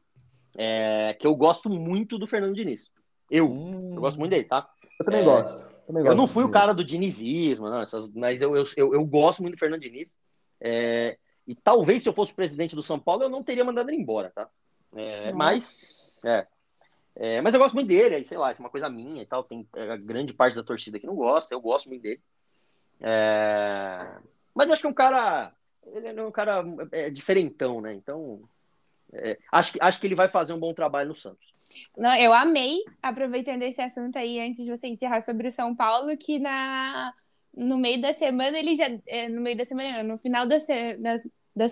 [0.56, 2.92] é, que eu gosto muito do Fernando Diniz.
[3.28, 3.94] Eu, hum.
[3.96, 4.68] eu gosto muito dele, tá?
[5.00, 5.66] Eu também é, gosto.
[5.88, 9.04] Também eu não fui o cara do dinizismo, não, essas, mas eu, eu, eu, eu
[9.04, 10.16] gosto muito do Fernando Diniz.
[10.66, 14.00] É, e talvez se eu fosse presidente do São Paulo, eu não teria mandado ele
[14.00, 14.48] embora, tá?
[14.96, 16.46] É, mas, é,
[17.14, 19.44] é, mas eu gosto muito dele, aí, sei lá, é uma coisa minha e tal.
[19.44, 22.20] Tem é, a grande parte da torcida que não gosta, eu gosto muito dele.
[23.00, 24.18] É,
[24.52, 25.52] mas acho que é um cara.
[25.86, 27.94] Ele é um cara é, diferentão, né?
[27.94, 28.40] Então,
[29.52, 31.54] acho, que, acho que ele vai fazer um bom trabalho no Santos.
[31.96, 36.16] Não, eu amei, aproveitando esse assunto aí, antes de você encerrar sobre o São Paulo,
[36.16, 37.14] que na
[37.56, 38.86] no meio da semana ele já.
[39.06, 41.16] É, no meio da semana, no final da, se, da,
[41.54, 41.66] da,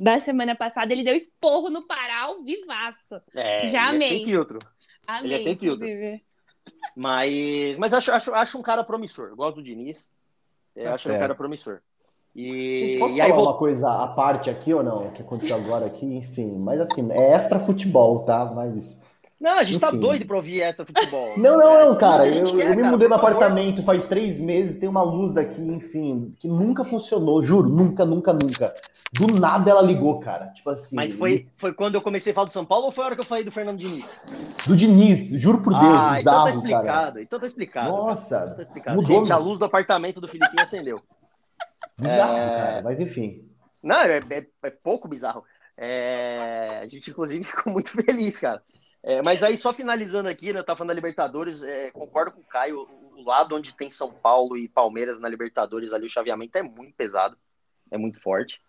[0.00, 3.20] da, semana passada, ele deu esporro no Pará ao vivaço.
[3.34, 4.08] É, já amei.
[4.08, 4.58] É sem filtro.
[5.06, 5.86] Amei, ele é sem filtro.
[6.94, 9.28] Mas, mas acho, acho, acho um cara promissor.
[9.28, 10.10] Eu gosto do Diniz.
[10.74, 11.16] Tá acho certo.
[11.16, 11.80] um cara promissor.
[12.34, 13.50] E, posso e aí falar vou...
[13.52, 15.10] uma coisa à parte aqui ou não?
[15.12, 16.58] Que aconteceu agora aqui, enfim.
[16.58, 18.44] Mas assim, é extra futebol, tá?
[18.44, 18.98] Mas
[19.44, 19.98] não, a gente tá Enfim.
[19.98, 21.36] tá doido pra ouvir extra futebol.
[21.36, 22.26] Não, não, não, cara.
[22.26, 26.32] Eu, quer, eu me mudei no apartamento faz três meses, tem uma luz aqui, enfim,
[26.40, 28.74] que nunca funcionou, juro, nunca, nunca, nunca.
[29.12, 30.46] Do nada ela ligou, cara.
[30.46, 30.96] Tipo assim.
[30.96, 33.14] Mas foi, foi quando eu comecei a falar do São Paulo ou foi a hora
[33.16, 34.24] que eu falei do Fernando Diniz?
[34.66, 37.22] Do Diniz, juro por Deus, ah, bizarro, então tá explicado, cara.
[37.22, 37.88] então tá explicado.
[37.90, 38.96] Nossa, tá explicado.
[38.96, 40.98] Mudou, gente, a luz do apartamento do Filipinho acendeu.
[42.00, 42.56] Bizarro, é...
[42.56, 43.46] cara, mas enfim.
[43.82, 45.44] Não, é, é, é pouco bizarro.
[45.76, 46.80] É...
[46.82, 48.62] A gente, inclusive, ficou muito feliz, cara.
[49.06, 52.40] É, mas aí, só finalizando aqui, né, eu tava falando da Libertadores, é, concordo com
[52.40, 56.56] o Caio, o, lado onde tem São Paulo e Palmeiras na Libertadores, ali o chaveamento
[56.56, 57.36] é muito pesado,
[57.90, 58.62] é muito forte.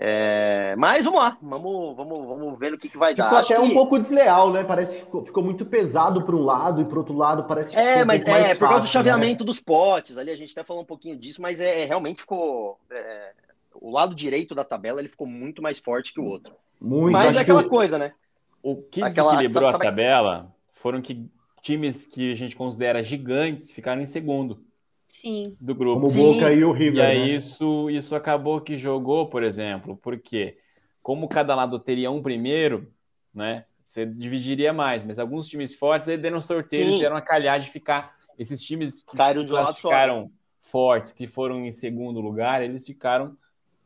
[0.00, 3.42] É, mas vamos lá, vamos, vamos, vamos ver o que, que vai ficou dar.
[3.42, 3.72] Ficou até que...
[3.72, 4.64] um pouco desleal, né?
[4.64, 7.76] Parece que ficou, ficou muito pesado para um lado e para outro lado parece que
[7.76, 8.90] É, mas um é, por causa do né?
[8.90, 9.46] chaveamento né?
[9.46, 12.78] dos potes, ali a gente até falou um pouquinho disso, mas é, realmente ficou.
[12.90, 13.32] É,
[13.74, 16.54] o lado direito da tabela ele ficou muito mais forte que o outro.
[16.80, 17.12] Muito.
[17.12, 17.68] Mas é aquela que...
[17.68, 18.14] coisa, né?
[18.62, 21.28] O que Aquela, desequilibrou sabe, a tabela foram que
[21.62, 24.66] times que a gente considera gigantes ficaram em segundo.
[25.08, 25.56] Sim.
[25.60, 26.02] do grupo.
[26.02, 26.34] Como o Sim.
[26.34, 26.96] Boca e o River.
[26.96, 27.28] E aí né?
[27.30, 30.58] isso, isso acabou que jogou, por exemplo, porque
[31.02, 32.92] como cada lado teria um primeiro,
[33.34, 33.64] né?
[33.82, 37.00] Você dividiria mais, mas alguns times fortes aí deram os sorteios Sim.
[37.00, 38.16] e eram a calhar de ficar.
[38.38, 40.30] Esses times que se classificaram
[40.60, 43.36] fortes, que foram em segundo lugar, eles ficaram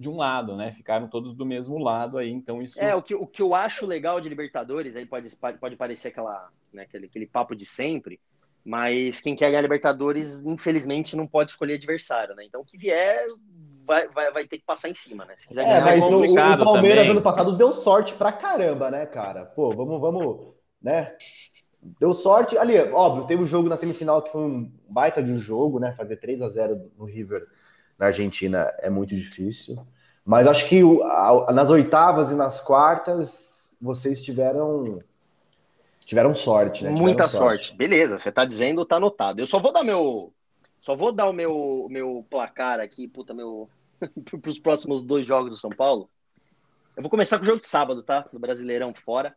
[0.02, 0.72] de um lado, né?
[0.72, 2.80] Ficaram todos do mesmo lado aí, então isso.
[2.82, 6.48] É, o que, o que eu acho legal de Libertadores, aí pode, pode parecer aquela,
[6.72, 8.20] né, aquele, aquele papo de sempre,
[8.64, 12.44] mas quem quer ganhar Libertadores, infelizmente, não pode escolher adversário, né?
[12.44, 13.26] Então, o que vier,
[13.86, 15.34] vai, vai, vai ter que passar em cima, né?
[15.38, 17.10] Se quiser É, ganhar, mas é o, o complicado Palmeiras também.
[17.12, 19.46] ano passado deu sorte pra caramba, né, cara?
[19.46, 21.14] Pô, vamos, vamos, né?
[21.98, 22.56] Deu sorte.
[22.56, 25.92] Ali, óbvio, teve o jogo na semifinal que foi um baita de um jogo, né?
[25.92, 27.46] Fazer 3 a 0 no River
[28.02, 29.78] na Argentina é muito difícil.
[30.24, 30.82] Mas acho que
[31.54, 35.00] nas oitavas e nas quartas vocês tiveram
[36.04, 36.90] tiveram sorte, né?
[36.90, 37.74] Tiveram Muita sorte.
[37.76, 39.40] Beleza, você tá dizendo, tá anotado.
[39.40, 40.32] Eu só vou dar meu.
[40.80, 43.70] Só vou dar o meu, meu placar aqui, puta, meu.
[44.42, 46.10] pros próximos dois jogos do São Paulo.
[46.96, 48.28] Eu vou começar com o jogo de sábado, tá?
[48.32, 49.34] Do Brasileirão fora.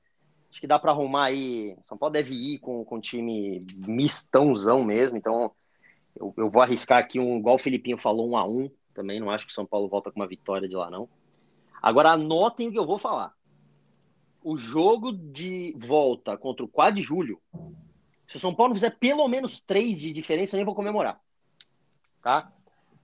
[0.49, 1.77] Acho que dá pra arrumar aí.
[1.83, 5.51] São Paulo deve ir com, com time mistãozão mesmo, então
[6.15, 8.69] eu, eu vou arriscar aqui um, igual o Felipinho falou, um a um.
[8.93, 11.09] Também não acho que o São Paulo volta com uma vitória de lá, não.
[11.81, 13.33] Agora anotem o que eu vou falar.
[14.41, 17.41] O jogo de volta contra o 4 de julho,
[18.27, 21.19] se o São Paulo fizer pelo menos três de diferença, eu nem vou comemorar.
[22.21, 22.51] Tá?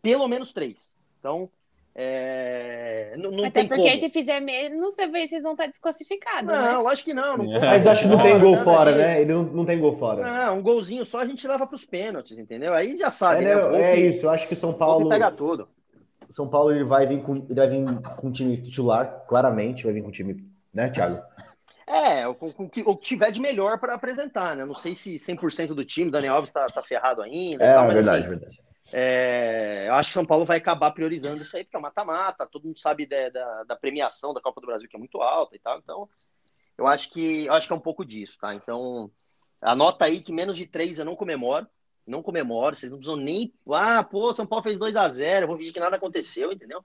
[0.02, 0.96] Pelo menos três.
[1.20, 1.50] Então,
[1.94, 3.16] é...
[3.18, 4.00] não, não Até tem porque como.
[4.02, 6.78] se fizer menos, vocês vão estar desclassificados, Não, né?
[6.78, 7.38] lógico que não.
[7.38, 7.60] não É.
[7.60, 9.22] Mas acho que não tem gol fora, né?
[9.22, 10.22] Ele não, não tem gol fora.
[10.24, 12.74] Não, um golzinho só a gente leva para os pênaltis, entendeu?
[12.74, 13.56] Aí já sabe, É, né?
[13.56, 15.10] né, O é isso, eu acho que o São Paulo.
[15.10, 15.68] pega tudo.
[16.30, 17.84] São Paulo ele vai vir com, ele vai vir
[18.16, 21.22] com time titular, claramente, vai vir com time, né, Thiago?
[21.86, 24.64] É, o, que- o que tiver de melhor para apresentar, né?
[24.64, 27.62] Não sei se 100% do time, Daniel Alves tá, tá ferrado ainda.
[27.66, 28.62] É, tal, mas, verdade, assim, verdade.
[28.92, 32.66] É, eu acho que São Paulo vai acabar priorizando isso aí, porque é mata-mata, todo
[32.66, 35.60] mundo sabe da, da, da premiação da Copa do Brasil, que é muito alta e
[35.60, 35.78] tal.
[35.80, 36.10] Então,
[36.78, 38.54] eu acho que eu acho que é um pouco disso, tá?
[38.56, 39.12] Então,
[39.62, 41.68] anota aí que menos de três eu não comemoro.
[42.06, 43.54] Não comemoro, vocês não precisam nem.
[43.70, 46.84] Ah, pô, São Paulo fez 2 a 0 eu vou fingir que nada aconteceu, entendeu?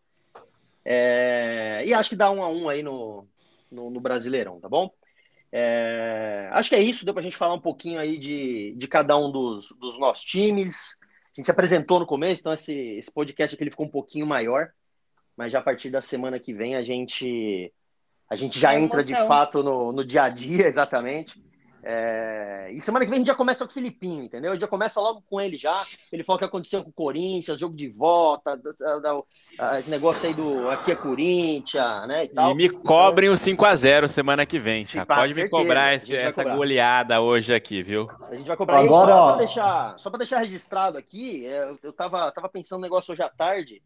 [0.85, 3.27] É, e acho que dá um a um aí no,
[3.71, 4.93] no, no Brasileirão, tá bom?
[5.51, 9.17] É, acho que é isso, deu pra gente falar um pouquinho aí de, de cada
[9.17, 10.99] um dos, dos nossos times.
[11.37, 14.27] A gente se apresentou no começo, então esse, esse podcast aqui ele ficou um pouquinho
[14.27, 14.71] maior,
[15.37, 17.73] mas já a partir da semana que vem a gente
[18.29, 21.41] a gente já É entra de fato no, no dia a dia, exatamente.
[21.89, 24.51] É, e semana que vem a gente já começa com o Filipinho, entendeu?
[24.51, 25.77] A gente já começa logo com ele já.
[26.11, 29.89] Ele falou o que aconteceu com o Corinthians, jogo de volta, da- da- da- esse
[29.89, 32.25] negócio aí do aqui é Corinthians, né?
[32.25, 32.51] E, tal.
[32.51, 35.07] E me cobrem o 5x0 semana que vem, Sim, tá?
[35.07, 36.57] com Pode me certeza, cobrar a esse- essa cobrar.
[36.57, 38.11] goleada hoje aqui, viu?
[38.29, 39.29] A gente vai cobrar Agora, só ó.
[39.29, 43.13] para deixar, só para deixar registrado aqui, é, eu- eu tava, tava pensando um negócio
[43.13, 43.81] hoje à tarde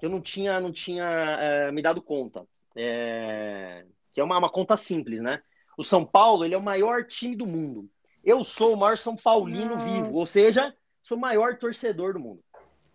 [0.00, 1.04] que eu não tinha, não tinha
[1.38, 2.44] é, me dado conta.
[2.74, 5.42] É, que é uma, uma conta simples, né?
[5.76, 7.88] O São Paulo, ele é o maior time do mundo.
[8.24, 9.84] Eu sou o maior São Paulino Nossa.
[9.86, 12.40] vivo, ou seja, sou o maior torcedor do mundo.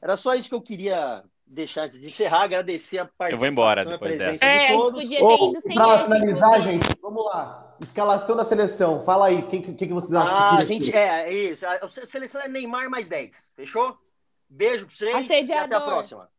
[0.02, 3.48] Era só isso que eu queria deixar antes de encerrar, agradecer a participação Eu vou
[3.48, 4.44] embora depois dessa.
[4.44, 5.02] É, de a gente todos.
[5.04, 7.78] podia ter ido sem pra esse, finalizar, gente, vamos lá.
[7.82, 9.04] Escalação da seleção.
[9.04, 11.66] Fala aí, quem que, que vocês acham Ah, que a gente, é, é isso.
[11.66, 13.54] A seleção é Neymar mais 10.
[13.56, 13.98] Fechou?
[14.50, 15.84] Beijo pra vocês e até a Assediador.
[15.84, 16.30] próxima.